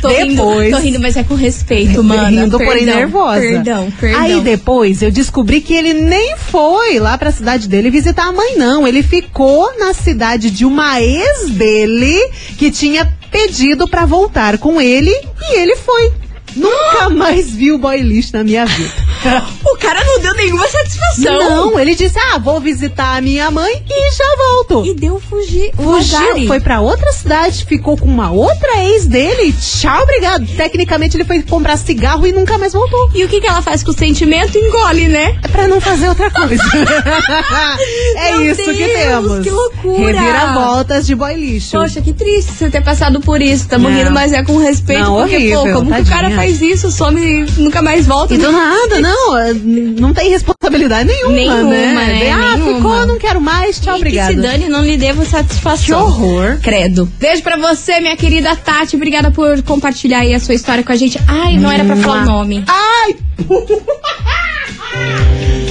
Tô 0.01 0.09
depois. 0.09 0.67
rindo, 0.67 0.77
tô 0.77 0.83
rindo, 0.83 0.99
mas 0.99 1.15
é 1.15 1.23
com 1.23 1.35
respeito, 1.35 2.03
mano. 2.03 2.29
Rindo, 2.29 2.57
porém 2.57 2.85
nervosa. 2.85 3.39
Perdão, 3.39 3.91
perdão. 3.99 4.21
Aí 4.21 4.41
depois 4.41 5.01
eu 5.01 5.11
descobri 5.11 5.61
que 5.61 5.73
ele 5.73 5.93
nem 5.93 6.35
foi 6.37 6.99
lá 6.99 7.17
pra 7.17 7.31
cidade 7.31 7.67
dele 7.67 7.89
visitar 7.89 8.27
a 8.27 8.31
mãe, 8.31 8.57
não. 8.57 8.87
Ele 8.87 9.01
ficou 9.03 9.77
na 9.79 9.93
cidade 9.93 10.49
de 10.49 10.65
uma 10.65 11.01
ex 11.01 11.49
dele 11.49 12.17
que 12.57 12.71
tinha 12.71 13.11
pedido 13.31 13.87
pra 13.87 14.05
voltar 14.05 14.57
com 14.57 14.79
ele 14.79 15.11
e 15.11 15.59
ele 15.59 15.75
foi. 15.75 16.13
Nunca 16.55 17.09
mais 17.09 17.51
vi 17.51 17.71
o 17.71 17.77
boy 17.77 17.99
lixo 18.01 18.31
na 18.33 18.43
minha 18.43 18.65
vida. 18.65 19.06
O 19.67 19.77
cara 19.77 20.03
não 20.03 20.19
deu 20.21 20.33
nenhuma 20.35 20.67
satisfação. 20.67 21.39
Não, 21.71 21.79
ele 21.79 21.93
disse: 21.93 22.17
Ah, 22.17 22.37
vou 22.37 22.59
visitar 22.59 23.17
a 23.17 23.21
minha 23.21 23.51
mãe 23.51 23.83
e 23.87 24.11
já 24.15 24.35
volto. 24.37 24.85
E 24.85 24.93
deu 24.93 25.19
fugir. 25.19 25.71
Fugiu, 25.75 26.47
foi 26.47 26.59
pra 26.59 26.79
outra 26.79 27.11
cidade, 27.11 27.65
ficou 27.65 27.97
com 27.97 28.05
uma 28.05 28.31
outra 28.31 28.83
ex 28.85 29.05
dele. 29.05 29.53
Tchau, 29.53 30.03
obrigado. 30.03 30.45
Tecnicamente 30.55 31.17
ele 31.17 31.25
foi 31.25 31.41
comprar 31.43 31.77
cigarro 31.77 32.25
e 32.25 32.31
nunca 32.31 32.57
mais 32.57 32.73
voltou. 32.73 33.09
E 33.13 33.23
o 33.23 33.27
que, 33.29 33.41
que 33.41 33.47
ela 33.47 33.61
faz 33.61 33.83
com 33.83 33.91
o 33.91 33.93
sentimento? 33.93 34.57
Engole, 34.57 35.07
né? 35.07 35.37
É 35.43 35.47
pra 35.47 35.67
não 35.67 35.79
fazer 35.81 36.07
outra 36.09 36.29
coisa. 36.31 36.63
é 38.15 38.31
Meu 38.33 38.51
isso 38.51 38.63
que 38.63 38.73
Deus, 38.73 38.93
temos. 38.93 39.39
que 39.43 39.49
loucura. 39.49 40.19
Reviravoltas 40.19 41.05
de 41.05 41.15
boy 41.15 41.33
lixo. 41.35 41.71
Poxa, 41.77 42.01
que 42.01 42.13
triste 42.13 42.51
você 42.53 42.69
ter 42.69 42.81
passado 42.81 43.19
por 43.19 43.41
isso. 43.41 43.67
Tamo 43.67 43.89
Não. 43.89 43.97
rindo, 43.97 44.11
mas 44.11 44.31
é 44.33 44.43
com 44.43 44.57
respeito. 44.57 45.01
Não, 45.03 45.17
porque, 45.17 45.35
horrível, 45.35 45.63
pô, 45.63 45.73
como 45.73 45.85
que 45.85 45.87
o 45.87 46.05
tadinha. 46.05 46.15
cara 46.15 46.31
faz 46.35 46.61
isso? 46.61 46.91
Some 46.91 47.21
e 47.21 47.45
nunca 47.61 47.81
mais 47.81 48.05
volta. 48.07 48.33
E 48.33 48.37
do 48.37 48.51
nada, 48.51 48.99
não, 49.07 49.37
é, 49.37 49.53
não 49.53 50.13
tem 50.13 50.29
responsabilidade 50.29 51.07
nenhuma, 51.09 51.33
Nenhuma, 51.33 51.63
né? 51.63 51.93
né? 51.93 52.31
Ah, 52.31 52.57
Nenhuma. 52.57 52.75
ficou, 52.75 53.07
não 53.07 53.17
quero 53.17 53.41
mais, 53.41 53.79
tchau, 53.79 53.95
obrigada. 53.95 54.29
Que 54.33 54.35
se 54.35 54.41
dane, 54.41 54.67
não 54.67 54.83
lhe 54.83 54.97
devo 54.97 55.25
satisfação. 55.25 55.85
Que 55.85 55.93
horror. 55.93 56.59
Credo. 56.61 57.05
Beijo 57.19 57.43
pra 57.43 57.57
você, 57.57 57.99
minha 57.99 58.17
querida 58.17 58.55
Tati. 58.55 58.95
Obrigada 58.95 59.31
por 59.31 59.61
compartilhar 59.63 60.19
aí 60.19 60.33
a 60.33 60.39
sua 60.39 60.55
história 60.55 60.83
com 60.83 60.91
a 60.91 60.95
gente. 60.95 61.19
Ai, 61.27 61.57
não 61.57 61.71
era 61.71 61.85
pra 61.85 61.95
falar 61.95 62.23
o 62.23 62.25
nome. 62.25 62.63
Ai! 62.67 63.15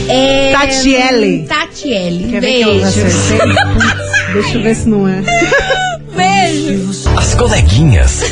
É... 0.08 0.52
Tatiele. 0.52 1.46
Tatiele. 1.48 2.28
Quer 2.30 2.36
eu 2.36 2.40
Beijo. 2.40 3.00
Deixa 4.32 4.56
eu 4.58 4.62
ver 4.62 4.74
se 4.76 4.88
não 4.88 5.08
é. 5.08 5.20
Beijo. 6.14 6.90
As 7.16 7.34
coleguinhas. 7.34 8.20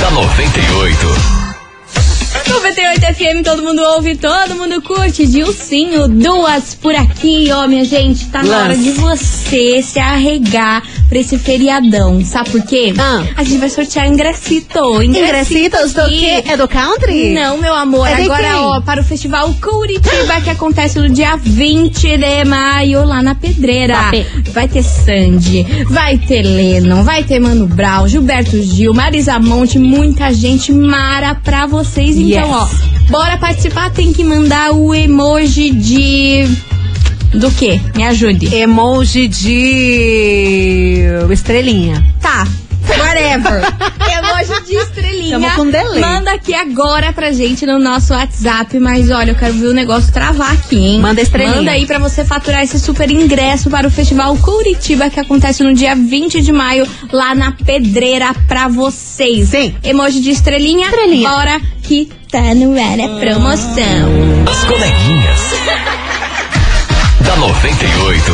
da 0.00 0.10
98. 0.10 1.39
98 2.50 3.06
FM, 3.14 3.42
todo 3.44 3.62
mundo 3.62 3.80
ouve, 3.80 4.16
todo 4.16 4.56
mundo 4.56 4.82
curte. 4.82 5.24
Dilcinho, 5.24 6.08
duas 6.08 6.74
por 6.74 6.94
aqui, 6.94 7.48
ó, 7.52 7.68
minha 7.68 7.84
gente. 7.84 8.26
Tá 8.26 8.42
na 8.42 8.48
Lance. 8.48 8.64
hora 8.64 8.76
de 8.76 8.90
você 8.90 9.80
se 9.80 10.00
arregar 10.00 10.82
pra 11.10 11.18
esse 11.18 11.36
feriadão. 11.38 12.24
Sabe 12.24 12.50
por 12.50 12.62
quê? 12.62 12.94
Ah. 12.98 13.22
A 13.36 13.42
gente 13.44 13.58
vai 13.58 13.68
sortear 13.68 14.06
ingrecito. 14.06 15.02
Ingressitos 15.02 15.92
do 15.92 16.06
quê? 16.08 16.42
É 16.46 16.56
do 16.56 16.66
country? 16.68 17.34
Não, 17.34 17.58
meu 17.58 17.74
amor. 17.74 18.06
É 18.08 18.22
Agora, 18.22 18.60
ó, 18.60 18.80
para 18.80 19.00
o 19.02 19.04
Festival 19.04 19.52
Curitiba, 19.60 20.40
que 20.42 20.48
acontece 20.50 20.98
no 20.98 21.10
dia 21.10 21.36
20 21.36 22.16
de 22.16 22.44
maio, 22.44 23.04
lá 23.04 23.22
na 23.22 23.34
Pedreira. 23.34 23.94
Papê. 23.94 24.24
Vai 24.52 24.68
ter 24.68 24.82
Sandy, 24.84 25.66
vai 25.88 26.16
ter 26.16 26.42
Lennon, 26.42 27.02
vai 27.02 27.24
ter 27.24 27.40
Mano 27.40 27.66
Brown, 27.66 28.06
Gilberto 28.06 28.62
Gil, 28.62 28.94
Marisa 28.94 29.38
Monte, 29.40 29.78
muita 29.78 30.32
gente 30.32 30.72
mara 30.72 31.34
pra 31.34 31.66
vocês. 31.66 32.16
Então, 32.16 32.30
Yes. 32.30 32.50
ó, 32.50 32.68
bora 33.10 33.36
participar, 33.36 33.90
tem 33.90 34.12
que 34.12 34.22
mandar 34.22 34.70
o 34.72 34.94
emoji 34.94 35.70
de... 35.72 36.48
Do 37.34 37.50
quê? 37.52 37.80
Me 37.94 38.04
ajude. 38.04 38.54
Emoji 38.54 39.28
de 39.28 41.04
estrelinha. 41.30 42.04
Tá. 42.20 42.46
Whatever. 42.98 43.62
Emoji 44.18 44.66
de 44.66 44.76
estrelinha. 44.76 45.38
Tamo 45.38 45.50
com 45.54 45.70
delay. 45.70 46.00
Manda 46.00 46.32
aqui 46.32 46.52
agora 46.52 47.12
pra 47.12 47.30
gente 47.30 47.64
no 47.64 47.78
nosso 47.78 48.12
WhatsApp. 48.12 48.78
Mas 48.80 49.10
olha, 49.10 49.30
eu 49.30 49.36
quero 49.36 49.54
ver 49.54 49.68
o 49.68 49.72
negócio 49.72 50.12
travar 50.12 50.52
aqui, 50.52 50.76
hein? 50.76 51.00
Manda 51.00 51.20
estrelinha. 51.20 51.56
Manda 51.56 51.70
aí 51.70 51.86
pra 51.86 51.98
você 51.98 52.24
faturar 52.24 52.62
esse 52.62 52.80
super 52.80 53.08
ingresso 53.10 53.70
para 53.70 53.86
o 53.86 53.90
Festival 53.90 54.36
Curitiba, 54.38 55.08
que 55.08 55.20
acontece 55.20 55.62
no 55.62 55.72
dia 55.72 55.94
20 55.94 56.40
de 56.40 56.52
maio, 56.52 56.86
lá 57.12 57.34
na 57.34 57.52
Pedreira 57.52 58.34
pra 58.48 58.66
vocês. 58.66 59.50
Sim. 59.50 59.74
Emoji 59.84 60.20
de 60.20 60.30
estrelinha. 60.30 60.88
Estrelinha. 60.88 61.28
Bora 61.28 61.60
que 61.82 62.08
tá 62.30 62.54
no 62.54 62.72
ar 62.72 62.98
a 62.98 63.20
promoção. 63.20 64.44
As 64.50 64.64
coleguinhas. 64.64 66.00
da 67.20 67.36
98. 67.36 68.32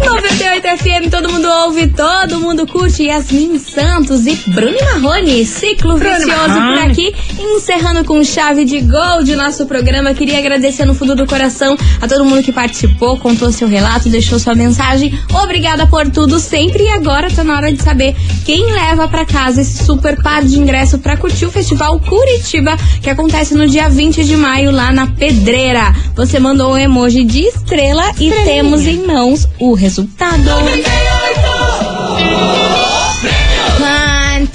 98 0.00 0.47
FM, 0.62 1.10
todo 1.10 1.30
mundo 1.30 1.48
ouve, 1.64 1.86
todo 1.86 2.40
mundo 2.40 2.66
curte. 2.66 3.04
Yasmin 3.04 3.58
Santos 3.58 4.26
e 4.26 4.34
Bruno 4.48 4.76
Marrone. 4.80 5.46
Ciclo 5.46 5.96
vicioso 5.96 6.54
por 6.54 6.78
aqui. 6.78 7.14
Encerrando 7.38 8.04
com 8.04 8.22
chave 8.24 8.64
de 8.64 8.80
gol 8.80 9.22
de 9.22 9.36
nosso 9.36 9.66
programa. 9.66 10.14
Queria 10.14 10.38
agradecer 10.38 10.84
no 10.84 10.94
fundo 10.94 11.14
do 11.14 11.26
coração 11.26 11.76
a 12.00 12.08
todo 12.08 12.24
mundo 12.24 12.42
que 12.42 12.52
participou, 12.52 13.18
contou 13.18 13.52
seu 13.52 13.68
relato, 13.68 14.08
deixou 14.08 14.38
sua 14.38 14.54
mensagem. 14.54 15.16
Obrigada 15.42 15.86
por 15.86 16.10
tudo 16.10 16.40
sempre. 16.40 16.84
E 16.84 16.88
agora 16.88 17.30
tá 17.30 17.44
na 17.44 17.56
hora 17.56 17.72
de 17.72 17.82
saber 17.82 18.16
quem 18.44 18.72
leva 18.72 19.06
pra 19.06 19.24
casa 19.24 19.60
esse 19.60 19.84
super 19.84 20.20
par 20.22 20.44
de 20.44 20.58
ingresso 20.58 20.98
pra 20.98 21.16
curtir 21.16 21.46
o 21.46 21.50
Festival 21.50 22.00
Curitiba, 22.00 22.76
que 23.02 23.10
acontece 23.10 23.54
no 23.54 23.68
dia 23.68 23.88
20 23.88 24.24
de 24.24 24.36
maio 24.36 24.70
lá 24.70 24.90
na 24.90 25.06
Pedreira. 25.06 25.94
Você 26.16 26.40
mandou 26.40 26.72
um 26.72 26.78
emoji 26.78 27.24
de 27.24 27.42
estrela 27.42 28.12
e 28.18 28.30
temos 28.30 28.86
em 28.86 29.06
mãos 29.06 29.46
o 29.58 29.74
resultado. 29.74 30.47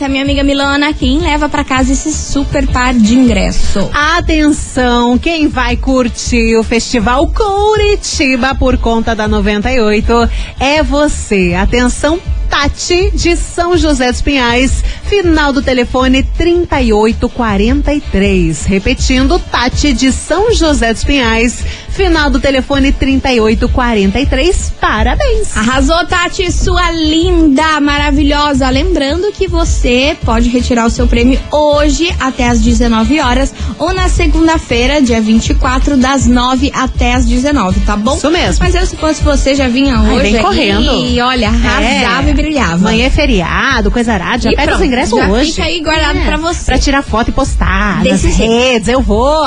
Canta, 0.03 0.09
minha 0.09 0.23
amiga 0.23 0.43
Milona, 0.43 0.93
quem 0.93 1.19
leva 1.19 1.47
pra 1.47 1.63
casa 1.63 1.91
esse 1.91 2.11
super 2.11 2.67
par 2.67 2.93
de 2.93 3.15
ingresso? 3.15 3.89
Atenção, 3.93 5.17
quem 5.17 5.47
vai 5.47 5.77
curtir 5.77 6.57
o 6.57 6.63
Festival 6.63 7.27
Curitiba 7.27 8.55
por 8.55 8.77
conta 8.77 9.15
da 9.15 9.27
98 9.27 10.29
é 10.59 10.81
você. 10.81 11.53
Atenção, 11.53 12.19
Tati 12.49 13.11
de 13.11 13.35
São 13.35 13.77
José 13.77 14.09
dos 14.11 14.21
Pinhais, 14.21 14.83
final 15.05 15.51
do 15.51 15.61
telefone 15.61 16.23
3843. 16.23 18.65
Repetindo, 18.65 19.39
Tati 19.39 19.91
de 19.91 20.11
São 20.11 20.53
José 20.53 20.93
dos 20.93 21.03
Pinhais, 21.03 21.65
final 21.93 22.29
do 22.29 22.39
telefone 22.39 22.91
3843. 22.91 24.73
Parabéns. 24.79 25.55
Arrasou, 25.55 26.05
Tati, 26.05 26.51
sua 26.51 26.91
linda, 26.91 27.79
maravilhosa. 27.79 28.69
Lembrando 28.69 29.31
que 29.31 29.47
você 29.47 30.17
pode 30.25 30.49
retirar 30.49 30.85
o 30.85 30.89
seu 30.89 31.07
prêmio 31.07 31.39
hoje 31.51 32.13
até 32.19 32.47
às 32.49 32.61
19 32.61 33.19
horas 33.19 33.53
ou 33.77 33.93
na 33.93 34.07
segunda-feira, 34.09 35.01
dia 35.01 35.21
24, 35.21 35.95
das 35.97 36.25
9 36.25 36.71
até 36.75 37.13
às 37.13 37.25
19, 37.25 37.79
tá 37.81 37.95
bom? 37.95 38.15
Isso 38.15 38.29
mesmo. 38.29 38.57
Mas 38.63 38.75
eu, 38.75 38.85
se 38.85 38.95
fosse 38.95 39.23
você, 39.23 39.55
já 39.55 39.67
vinha 39.67 39.99
hoje 40.01 40.21
vem 40.21 40.35
aí 40.37 40.41
correndo. 40.43 41.05
e 41.05 41.21
olha, 41.21 41.47
arrasava 41.49 42.27
É. 42.27 42.31
e 42.31 42.33
brilhava. 42.33 42.73
Amanhã 42.73 43.05
é 43.05 43.09
feriado, 43.09 43.91
coisa 43.91 44.13
arada. 44.13 44.39
Já 44.39 44.51
E 44.51 44.55
pega 44.55 44.71
os 44.71 44.77
pronto, 44.77 44.87
ingressos 44.87 45.19
já 45.19 45.29
hoje. 45.29 45.51
fica 45.51 45.63
aí 45.65 45.79
guardado 45.81 46.19
pra 46.25 46.37
você. 46.37 46.65
Pra 46.65 46.77
tirar 46.79 47.01
foto 47.03 47.29
e 47.29 47.31
postar 47.31 48.01
Desse 48.03 48.27
nas 48.27 48.35
redes. 48.37 48.87
Eu 48.87 49.01
vou. 49.01 49.43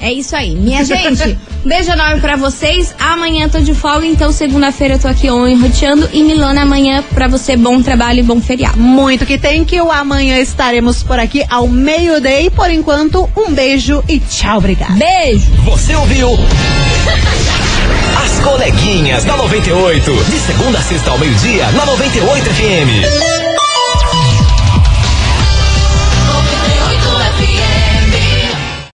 É 0.00 0.12
isso 0.12 0.34
aí, 0.34 0.54
minha 0.54 0.82
gente. 0.84 1.38
Beijo 1.76 1.92
enorme 1.92 2.22
pra 2.22 2.36
vocês. 2.36 2.94
Amanhã 2.98 3.50
tô 3.50 3.60
de 3.60 3.74
folga, 3.74 4.06
então 4.06 4.32
segunda-feira 4.32 4.94
eu 4.94 4.98
tô 4.98 5.08
aqui 5.08 5.30
on 5.30 5.60
roteando 5.60 6.08
e 6.10 6.24
Milona 6.24 6.62
amanhã 6.62 7.04
pra 7.12 7.28
você 7.28 7.54
bom 7.54 7.82
trabalho 7.82 8.20
e 8.20 8.22
bom 8.22 8.40
feriado. 8.40 8.80
Muito 8.80 9.26
que 9.26 9.36
tem 9.36 9.62
que 9.62 9.78
o 9.78 9.92
amanhã 9.92 10.38
estaremos 10.38 11.02
por 11.02 11.18
aqui 11.18 11.44
ao 11.50 11.68
meio-dia. 11.68 12.40
E 12.40 12.48
por 12.48 12.70
enquanto, 12.70 13.28
um 13.36 13.52
beijo 13.52 14.02
e 14.08 14.18
tchau, 14.20 14.56
obrigada. 14.56 14.94
Beijo. 14.94 15.52
Você 15.66 15.94
ouviu? 15.94 16.30
As 18.24 18.40
coleguinhas 18.40 19.24
da 19.24 19.36
98. 19.36 20.24
De 20.30 20.38
segunda 20.38 20.78
a 20.78 20.82
sexta 20.82 21.10
ao 21.10 21.18
meio-dia, 21.18 21.70
na 21.72 21.84
98 21.84 22.44
FM. 22.54 23.45